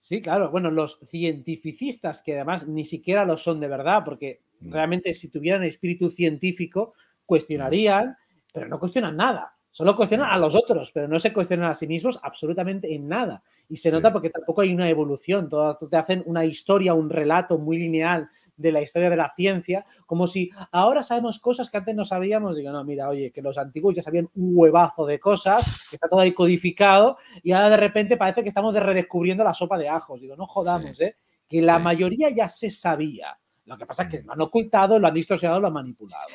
[0.02, 0.50] Sí, claro.
[0.50, 4.72] Bueno, los cientificistas, que además ni siquiera lo son de verdad, porque mm.
[4.72, 6.94] realmente si tuvieran espíritu científico,
[7.24, 8.16] cuestionarían,
[8.52, 9.56] pero no cuestionan nada.
[9.72, 13.42] Solo cuestionan a los otros, pero no se cuestionan a sí mismos absolutamente en nada.
[13.70, 15.48] Y se nota porque tampoco hay una evolución.
[15.48, 19.86] Todo, te hacen una historia, un relato muy lineal de la historia de la ciencia,
[20.04, 22.54] como si ahora sabemos cosas que antes no sabíamos.
[22.54, 26.06] Digo, no, mira, oye, que los antiguos ya sabían un huevazo de cosas, que está
[26.06, 30.20] todo ahí codificado, y ahora de repente parece que estamos redescubriendo la sopa de ajos.
[30.20, 31.16] Digo, no jodamos, ¿eh?
[31.48, 33.38] Que la mayoría ya se sabía.
[33.64, 34.26] Lo que pasa es que mm.
[34.26, 36.34] lo han ocultado, lo han distorsionado, lo han manipulado.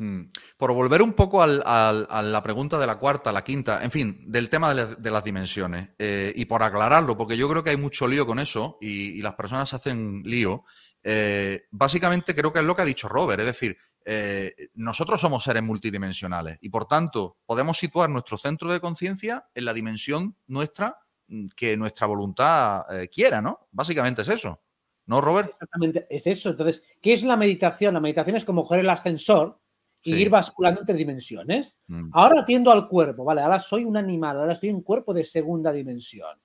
[0.00, 0.30] Mm.
[0.56, 4.48] Por volver un poco a la pregunta de la cuarta, la quinta, en fin, del
[4.48, 8.26] tema de, las dimensiones, eh, y por aclararlo, porque yo creo que hay mucho lío
[8.26, 10.64] con eso y, las personas hacen lío,
[11.02, 13.76] eh, básicamente creo que es lo que ha dicho Robert, es decir,
[14.06, 19.66] eh, nosotros somos seres multidimensionales y por tanto podemos situar nuestro centro de conciencia en
[19.66, 20.96] la dimensión nuestra
[21.28, 23.68] mm, que nuestra voluntad quiera, ¿no?
[23.70, 24.62] Básicamente es eso,
[25.04, 25.48] ¿no, Robert?
[25.48, 26.48] Exactamente, es eso.
[26.48, 27.92] Entonces, ¿qué es la meditación?
[27.92, 29.60] La meditación es como coger el ascensor
[30.02, 31.80] y ir basculando entre dimensiones.
[31.86, 32.10] Mm.
[32.12, 33.42] Ahora atiendo al cuerpo, ¿vale?
[33.42, 36.38] Ahora soy un animal, ahora estoy en un cuerpo de segunda dimensión.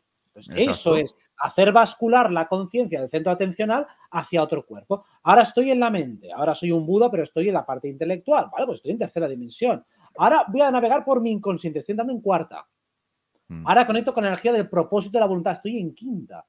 [0.56, 5.06] eso es hacer bascular la conciencia del centro atencional hacia otro cuerpo.
[5.24, 8.50] Ahora estoy en la mente, ahora soy un Buda, pero estoy en la parte intelectual,
[8.52, 8.66] ¿vale?
[8.66, 9.86] Pues estoy en tercera dimensión.
[10.18, 12.68] Ahora voy a navegar por mi inconsciente, estoy entrando en cuarta.
[13.48, 13.68] Mm.
[13.68, 16.46] Ahora conecto con la energía del propósito de la voluntad, estoy en quinta.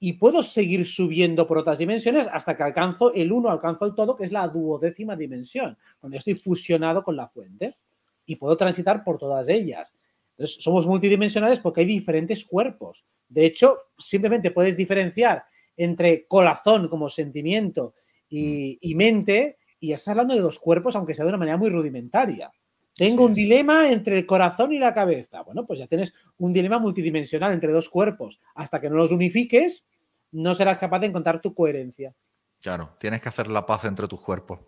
[0.00, 4.14] Y puedo seguir subiendo por otras dimensiones hasta que alcanzo el uno, alcanzo el todo,
[4.14, 7.76] que es la duodécima dimensión, donde estoy fusionado con la fuente.
[8.24, 9.94] Y puedo transitar por todas ellas.
[10.36, 13.04] Entonces, somos multidimensionales porque hay diferentes cuerpos.
[13.28, 15.44] De hecho, simplemente puedes diferenciar
[15.76, 17.94] entre corazón como sentimiento
[18.28, 21.70] y, y mente, y estás hablando de dos cuerpos, aunque sea de una manera muy
[21.70, 22.52] rudimentaria.
[22.98, 25.42] Tengo un dilema entre el corazón y la cabeza.
[25.42, 28.40] Bueno, pues ya tienes un dilema multidimensional entre dos cuerpos.
[28.56, 29.86] Hasta que no los unifiques,
[30.32, 32.12] no serás capaz de encontrar tu coherencia.
[32.60, 34.58] Claro, tienes que hacer la paz entre tus cuerpos.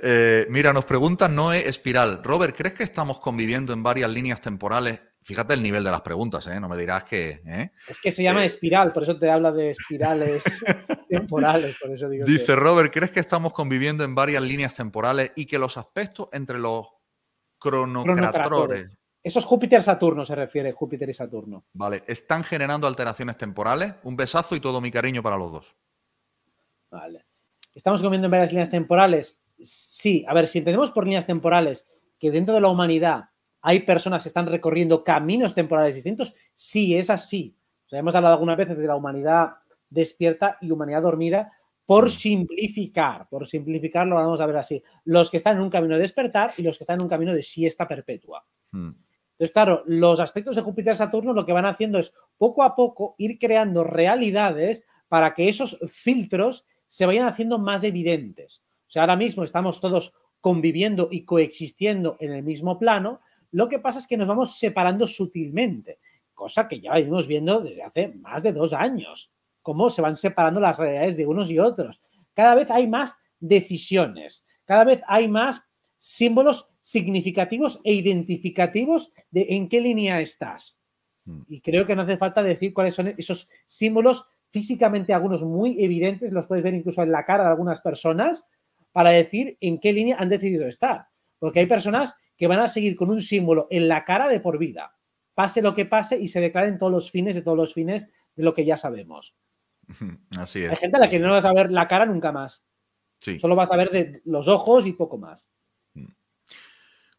[0.00, 2.24] Eh, mira, nos pregunta Noé Espiral.
[2.24, 5.00] Robert, ¿crees que estamos conviviendo en varias líneas temporales?
[5.22, 6.58] Fíjate el nivel de las preguntas, ¿eh?
[6.58, 7.40] No me dirás que.
[7.46, 7.70] ¿eh?
[7.86, 10.42] Es que se llama eh, espiral, por eso te habla de espirales
[11.08, 11.76] temporales.
[11.80, 15.60] Por eso digo Dice Robert, ¿crees que estamos conviviendo en varias líneas temporales y que
[15.60, 16.88] los aspectos entre los
[17.70, 18.90] cronocratores.
[19.22, 21.64] Eso es Júpiter-Saturno, se refiere, Júpiter y Saturno.
[21.72, 23.94] Vale, están generando alteraciones temporales.
[24.02, 25.74] Un besazo y todo mi cariño para los dos.
[26.90, 27.24] Vale.
[27.74, 29.40] ¿Estamos comiendo en varias líneas temporales?
[29.60, 30.26] Sí.
[30.28, 31.86] A ver, si entendemos por líneas temporales
[32.18, 33.30] que dentro de la humanidad
[33.62, 37.56] hay personas que están recorriendo caminos temporales distintos, sí, es así.
[37.90, 39.54] O hemos hablado algunas veces de la humanidad
[39.88, 41.52] despierta y humanidad dormida,
[41.86, 42.10] por mm.
[42.10, 46.02] simplificar, por simplificar lo vamos a ver así, los que están en un camino de
[46.02, 48.44] despertar y los que están en un camino de siesta perpetua.
[48.72, 48.90] Mm.
[49.32, 53.38] Entonces, claro, los aspectos de Júpiter-Saturno lo que van haciendo es poco a poco ir
[53.38, 58.62] creando realidades para que esos filtros se vayan haciendo más evidentes.
[58.86, 63.20] O sea, ahora mismo estamos todos conviviendo y coexistiendo en el mismo plano,
[63.50, 65.98] lo que pasa es que nos vamos separando sutilmente,
[66.32, 69.32] cosa que ya venimos viendo desde hace más de dos años
[69.64, 72.00] cómo se van separando las realidades de unos y otros.
[72.34, 75.64] Cada vez hay más decisiones, cada vez hay más
[75.98, 80.78] símbolos significativos e identificativos de en qué línea estás.
[81.24, 81.40] Hmm.
[81.48, 86.30] Y creo que no hace falta decir cuáles son esos símbolos físicamente, algunos muy evidentes,
[86.30, 88.46] los puedes ver incluso en la cara de algunas personas,
[88.92, 91.06] para decir en qué línea han decidido estar.
[91.38, 94.58] Porque hay personas que van a seguir con un símbolo en la cara de por
[94.58, 94.94] vida,
[95.34, 98.42] pase lo que pase y se declaren todos los fines de todos los fines de
[98.42, 99.34] lo que ya sabemos.
[100.38, 100.70] Así es.
[100.70, 102.64] Hay gente a la que no vas a ver la cara nunca más.
[103.18, 103.38] Sí.
[103.38, 105.48] Solo vas a ver de los ojos y poco más.
[105.94, 106.12] Mm.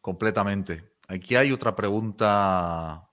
[0.00, 0.94] Completamente.
[1.08, 3.10] Aquí hay otra pregunta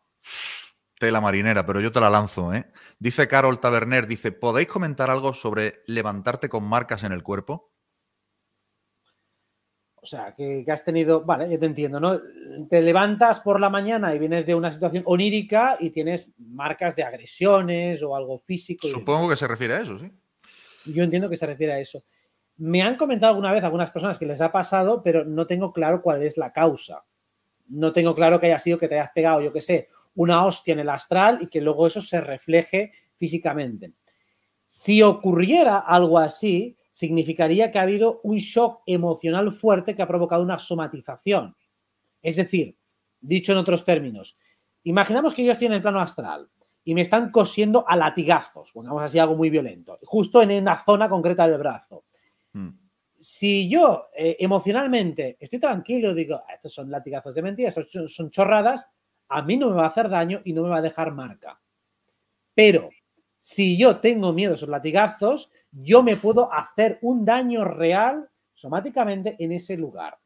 [1.03, 2.53] tela marinera, pero yo te la lanzo.
[2.53, 2.71] ¿eh?
[2.97, 7.72] Dice Carol Taberner, dice, ¿podéis comentar algo sobre levantarte con marcas en el cuerpo?
[10.03, 12.19] O sea, que, has tenido, vale, ya te entiendo, ¿no?
[12.69, 17.03] Te levantas por la mañana y vienes de una situación onírica y tienes marcas de
[17.03, 18.85] agresiones o algo físico.
[18.85, 20.11] Supongo que se refiere a eso, sí.
[20.91, 22.03] Yo entiendo que se refiere a eso.
[22.57, 26.01] Me han comentado alguna vez algunas personas que les ha pasado, pero no tengo claro
[26.01, 27.05] cuál es la causa.
[27.69, 30.73] No tengo claro que haya sido que te hayas pegado, yo qué sé, una hostia
[30.73, 33.93] en el astral y que luego eso se refleje físicamente.
[34.67, 40.43] Si ocurriera algo así, significaría que ha habido un shock emocional fuerte que ha provocado
[40.43, 41.55] una somatización.
[42.21, 42.77] Es decir,
[43.19, 44.37] dicho en otros términos,
[44.83, 46.47] imaginamos que yo estoy en el plano astral
[46.85, 51.09] y me están cosiendo a latigazos, pongamos así algo muy violento, justo en una zona
[51.09, 52.05] concreta del brazo.
[52.53, 52.69] Hmm.
[53.19, 58.29] Si yo eh, emocionalmente estoy tranquilo, digo, ah, estos son latigazos de mentira, estos son
[58.29, 58.87] chorradas,
[59.29, 61.59] a mí no me va a hacer daño y no me va a dejar marca.
[62.53, 62.91] Pero
[63.39, 69.35] si yo tengo miedo a esos latigazos, yo me puedo hacer un daño real somáticamente
[69.39, 70.17] en ese lugar.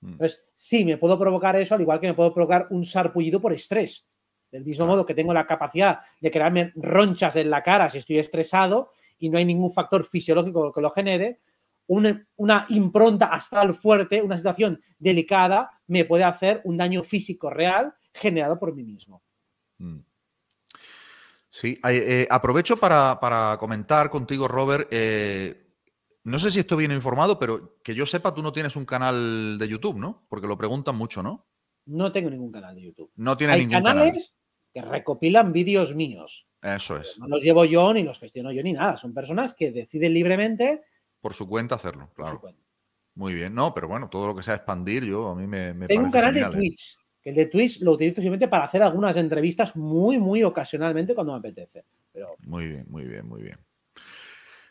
[0.00, 0.12] Mm.
[0.12, 3.52] Entonces, sí, me puedo provocar eso, al igual que me puedo provocar un sarpullido por
[3.52, 4.06] estrés.
[4.50, 8.18] Del mismo modo que tengo la capacidad de crearme ronchas en la cara si estoy
[8.18, 11.40] estresado y no hay ningún factor fisiológico que lo genere,
[11.88, 18.58] una, impronta astral fuerte, una situación delicada, me puede hacer un daño físico real generado
[18.58, 19.22] por mí mismo.
[19.78, 19.98] Mm.
[21.58, 24.88] Sí, eh, aprovecho para, comentar contigo, Robert.
[24.90, 25.68] Eh,
[26.24, 29.56] no sé si estoy bien informado, pero que yo sepa, tú no tienes un canal
[29.58, 30.26] de YouTube, ¿no?
[30.28, 31.46] Porque lo preguntan mucho, ¿no?
[31.86, 33.10] No tengo ningún canal de YouTube.
[33.16, 34.36] No tiene ningún canales
[34.70, 36.46] que recopilan vídeos míos.
[36.60, 37.18] Eso es.
[37.18, 38.98] No los llevo yo ni los gestiono yo ni nada.
[38.98, 40.82] Son personas que deciden libremente.
[41.22, 42.42] Por su cuenta hacerlo, claro.
[43.14, 45.86] Muy bien, no, pero bueno, todo lo que sea expandir, yo a mí me, me
[45.86, 46.76] Tengo un canal de ¿eh?
[47.26, 51.40] El de Twitch lo utilizo simplemente para hacer algunas entrevistas muy, muy ocasionalmente cuando me
[51.40, 51.84] apetece.
[52.44, 53.58] Muy bien, muy bien, muy bien.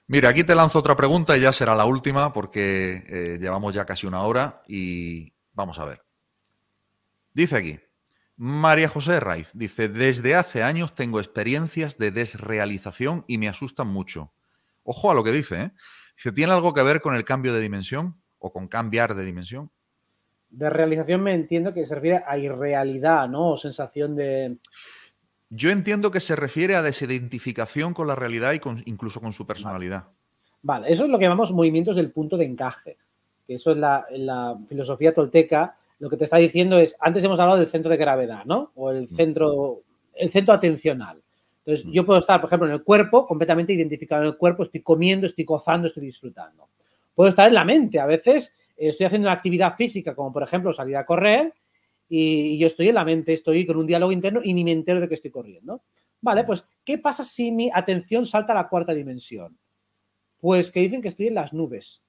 [0.08, 3.86] Mira, aquí te lanzo otra pregunta y ya será la última porque eh, llevamos ya
[3.86, 6.06] casi una hora y vamos a ver.
[7.34, 7.78] Dice aquí,
[8.38, 14.32] María José Raiz, dice, desde hace años tengo experiencias de desrealización y me asustan mucho.
[14.84, 15.72] Ojo a lo que dice, ¿eh?
[16.16, 19.72] Dice, ¿tiene algo que ver con el cambio de dimensión o con cambiar de dimensión?
[20.56, 23.52] De realización me entiendo que se refiere a irrealidad, ¿no?
[23.52, 24.58] O sensación de...
[25.50, 30.06] Yo entiendo que se refiere a desidentificación con la realidad y incluso con su personalidad.
[30.62, 30.92] Vale.
[30.92, 32.98] eso es lo que llamamos movimientos del punto de encaje.
[33.46, 37.24] Que eso en la, en la filosofía tolteca lo que te está diciendo es, antes
[37.24, 38.72] hemos hablado del centro de gravedad, ¿no?
[38.76, 39.16] O el mm.
[39.16, 39.82] centro,
[40.14, 41.22] el centro atencional.
[41.66, 41.92] Entonces, mm.
[41.92, 45.28] yo puedo estar, por ejemplo, en el cuerpo, completamente identificado en el cuerpo, estoy comiendo,
[45.28, 46.70] estoy gozando, estoy disfrutando.
[47.14, 50.74] Puedo estar en la mente, a veces estoy haciendo una actividad física, como por ejemplo
[50.74, 51.54] salir a correr,
[52.08, 55.02] y yo estoy en la mente, estoy con un diálogo interno y ni me entero
[55.02, 55.84] de que estoy corriendo.
[56.22, 59.58] Vale, pues, ¿qué pasa si mi atención salta a la cuarta dimensión?
[60.38, 62.04] Pues que dicen que estoy en las nubes.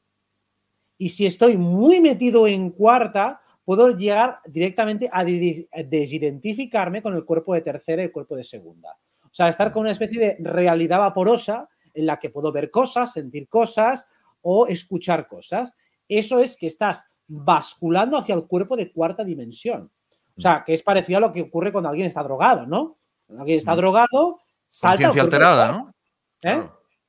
[0.98, 7.54] Y si estoy muy metido en cuarta, puedo llegar directamente a desidentificarme con el cuerpo
[7.54, 8.96] de tercera y el cuerpo de segunda.
[9.22, 13.12] O sea, estar con una especie de realidad vaporosa en la que puedo ver cosas,
[13.12, 14.06] sentir cosas
[14.40, 15.72] o escuchar cosas.
[16.08, 19.90] Eso es que estás basculando hacia el cuerpo de cuarta dimensión.
[20.36, 22.98] O sea, que es parecido a lo que ocurre cuando alguien está drogado, ¿no?
[23.26, 23.78] Cuando alguien está mm.
[23.78, 24.96] drogado, salta.
[24.96, 25.94] Conciencia alterada, ¿no?
[26.42, 26.68] ¿Eh?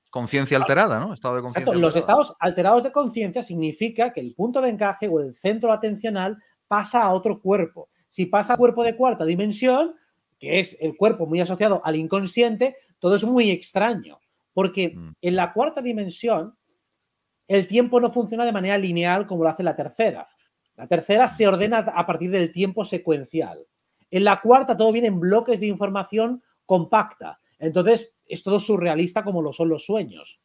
[0.10, 1.14] Conciencia alterada, ¿no?
[1.14, 1.76] Estado de conciencia.
[1.76, 6.38] Los estados alterados de conciencia significa que el punto de encaje o el centro atencional
[6.68, 7.90] pasa a otro cuerpo.
[8.08, 9.96] Si pasa a cuerpo de cuarta dimensión,
[10.40, 14.20] que es el cuerpo muy asociado al inconsciente, todo es muy extraño.
[14.54, 15.12] Porque mm.
[15.22, 16.58] en la cuarta dimensión
[17.48, 20.28] el tiempo no funciona de manera lineal como lo hace la tercera.
[20.76, 23.66] La tercera se ordena a partir del tiempo secuencial.
[24.12, 27.40] En la cuarta todo viene en bloques de información compacta.
[27.60, 30.42] Entonces es todo surrealista como lo son los sueños.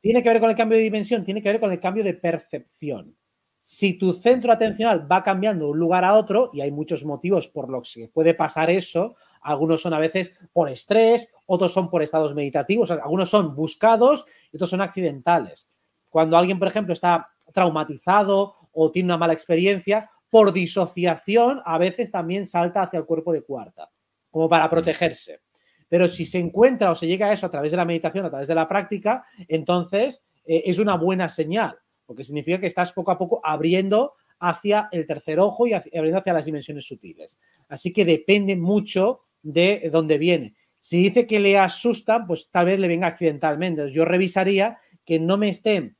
[0.00, 2.14] Tiene que ver con el cambio de dimensión, tiene que ver con el cambio de
[2.14, 3.16] percepción.
[3.60, 7.48] Si tu centro atencional va cambiando de un lugar a otro, y hay muchos motivos
[7.48, 9.16] por los que puede pasar eso,
[9.46, 14.56] algunos son a veces por estrés, otros son por estados meditativos, algunos son buscados y
[14.56, 15.70] otros son accidentales.
[16.10, 22.10] Cuando alguien, por ejemplo, está traumatizado o tiene una mala experiencia, por disociación a veces
[22.10, 23.88] también salta hacia el cuerpo de cuarta,
[24.30, 25.40] como para protegerse.
[25.88, 28.30] Pero si se encuentra o se llega a eso a través de la meditación, a
[28.30, 33.12] través de la práctica, entonces eh, es una buena señal, porque significa que estás poco
[33.12, 37.38] a poco abriendo hacia el tercer ojo y abriendo hacia las dimensiones sutiles.
[37.68, 40.56] Así que depende mucho de dónde viene.
[40.78, 43.90] Si dice que le asustan, pues tal vez le venga accidentalmente.
[43.90, 45.94] Yo revisaría que no me esté,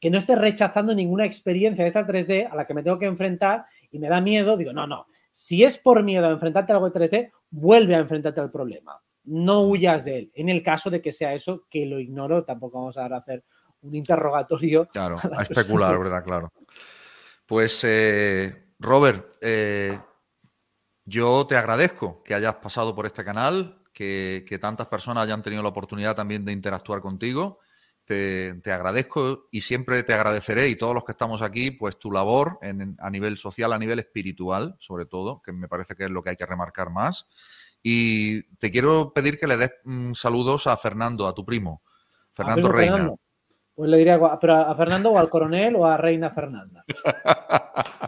[0.00, 3.06] que no esté rechazando ninguna experiencia de esta 3D a la que me tengo que
[3.06, 4.56] enfrentar y me da miedo.
[4.56, 5.06] Digo, no, no.
[5.30, 9.00] Si es por miedo a enfrentarte a algo de 3D, vuelve a enfrentarte al problema.
[9.24, 10.32] No huyas de él.
[10.34, 13.42] En el caso de que sea eso, que lo ignoro, tampoco vamos a hacer
[13.82, 14.88] un interrogatorio.
[14.88, 16.24] Claro, a, especular, ¿verdad?
[16.24, 16.52] Claro.
[17.46, 19.96] Pues, eh, Robert, eh,
[21.04, 25.68] yo te agradezco que hayas pasado por este canal, que, tantas personas hayan tenido la
[25.68, 27.58] oportunidad también de interactuar contigo.
[28.04, 32.58] Te, agradezco y siempre te agradeceré y todos los que estamos aquí, pues tu labor
[32.98, 36.30] a nivel social, a nivel espiritual, sobre todo, que me parece que es lo que
[36.30, 37.26] hay que remarcar más.
[37.82, 41.82] Y te quiero pedir que le des mm, saludos a Fernando, a tu primo,
[42.30, 43.12] Fernando Reina.
[43.74, 46.84] Pues le diría a Fernando o al coronel o a Reina Fernanda.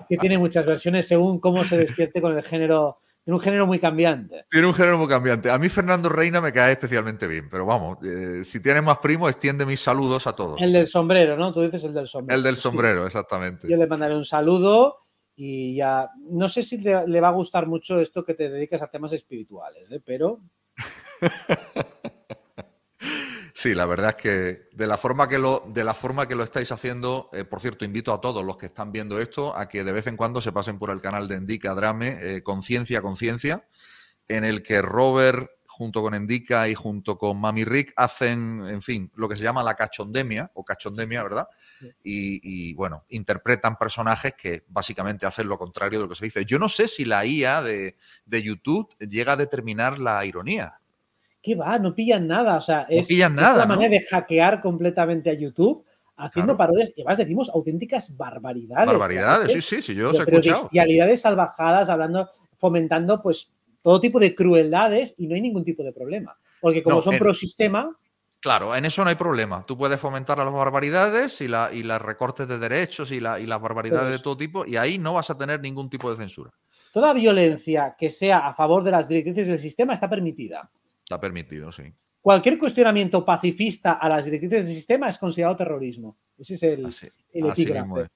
[0.08, 2.98] que tiene muchas versiones según cómo se despierte con el género.
[3.24, 4.44] Tiene un género muy cambiante.
[4.50, 5.50] Tiene un género muy cambiante.
[5.50, 9.30] A mí Fernando Reina me cae especialmente bien, pero vamos, eh, si tienes más primos,
[9.30, 10.60] extiende mis saludos a todos.
[10.60, 11.50] El del sombrero, ¿no?
[11.54, 12.36] Tú dices el del sombrero.
[12.36, 13.66] El del sombrero, exactamente.
[13.66, 14.98] Yo le mandaré un saludo
[15.34, 16.10] y ya.
[16.28, 19.90] No sé si le va a gustar mucho esto que te dediques a temas espirituales,
[19.90, 20.02] ¿eh?
[20.04, 20.40] pero.
[23.56, 26.42] Sí, la verdad es que de la forma que lo, de la forma que lo
[26.42, 29.84] estáis haciendo, eh, por cierto, invito a todos los que están viendo esto a que
[29.84, 33.64] de vez en cuando se pasen por el canal de Endica Drame, eh, Conciencia, Conciencia,
[34.26, 39.12] en el que Robert, junto con Endica y junto con Mami Rick, hacen, en fin,
[39.14, 41.46] lo que se llama la cachondemia, o cachondemia, ¿verdad?
[42.02, 46.44] Y, bueno, interpretan personajes que básicamente hacen lo contrario de lo que se dice.
[46.44, 47.96] Yo no sé si la IA de,
[48.26, 50.80] de YouTube llega a determinar la ironía.
[51.44, 51.78] ¿Qué va?
[51.78, 52.56] No pillan nada.
[52.56, 55.84] O sea, es, nada, una manera de hackear completamente a YouTube
[56.16, 58.86] haciendo parodias, y además decimos auténticas barbaridades.
[58.86, 63.50] Barbaridades, sí, sí, sí, yo os he pero bestialidades salvajadas, hablando, fomentando pues
[63.82, 66.36] todo tipo de crueldades y no hay ningún tipo de problema.
[66.60, 67.94] Porque como son pro sistema.
[68.40, 69.66] Claro, en eso no hay problema.
[69.66, 73.46] Tú puedes fomentar las barbaridades y, la, y las recortes de derechos y, la, y
[73.46, 76.52] las barbaridades de todo tipo, y ahí no vas a tener ningún tipo de censura.
[76.92, 80.70] Toda violencia que sea a favor de las directrices del sistema está permitida.
[81.04, 81.92] Está permitido, sí.
[82.20, 86.16] cualquier cuestionamiento pacifista a las directrices del sistema es considerado terrorismo.
[86.38, 87.10] Ese es el, así,
[87.66, 88.08] mismo es.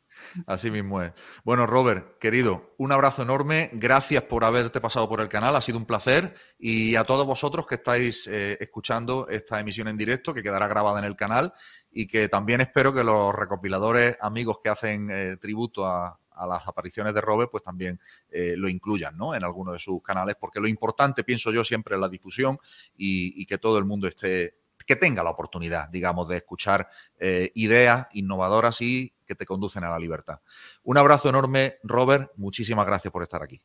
[0.46, 1.12] Así mismo es.
[1.44, 3.70] Bueno, Robert, querido, un abrazo enorme.
[3.74, 5.54] Gracias por haberte pasado por el canal.
[5.54, 6.34] Ha sido un placer.
[6.58, 10.98] Y a todos vosotros que estáis eh, escuchando esta emisión en directo, que quedará grabada
[10.98, 11.52] en el canal,
[11.90, 17.14] y que también espero que los recopiladores amigos que hacen eh, tributo a, las apariciones
[17.14, 19.34] de Robert, pues también eh, lo incluyan ¿no?
[19.34, 22.58] en alguno de sus canales, porque lo importante, pienso yo, siempre es la difusión
[22.96, 28.06] y, que todo el mundo esté, que tenga la oportunidad, digamos, de escuchar eh, ideas
[28.12, 30.40] innovadoras y que te conducen a la libertad.
[30.84, 32.32] Un abrazo enorme, Robert.
[32.36, 33.60] Muchísimas gracias por estar aquí.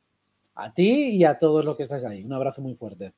[0.56, 2.24] A ti y a todos los que estáis ahí.
[2.24, 3.14] Un abrazo muy fuerte.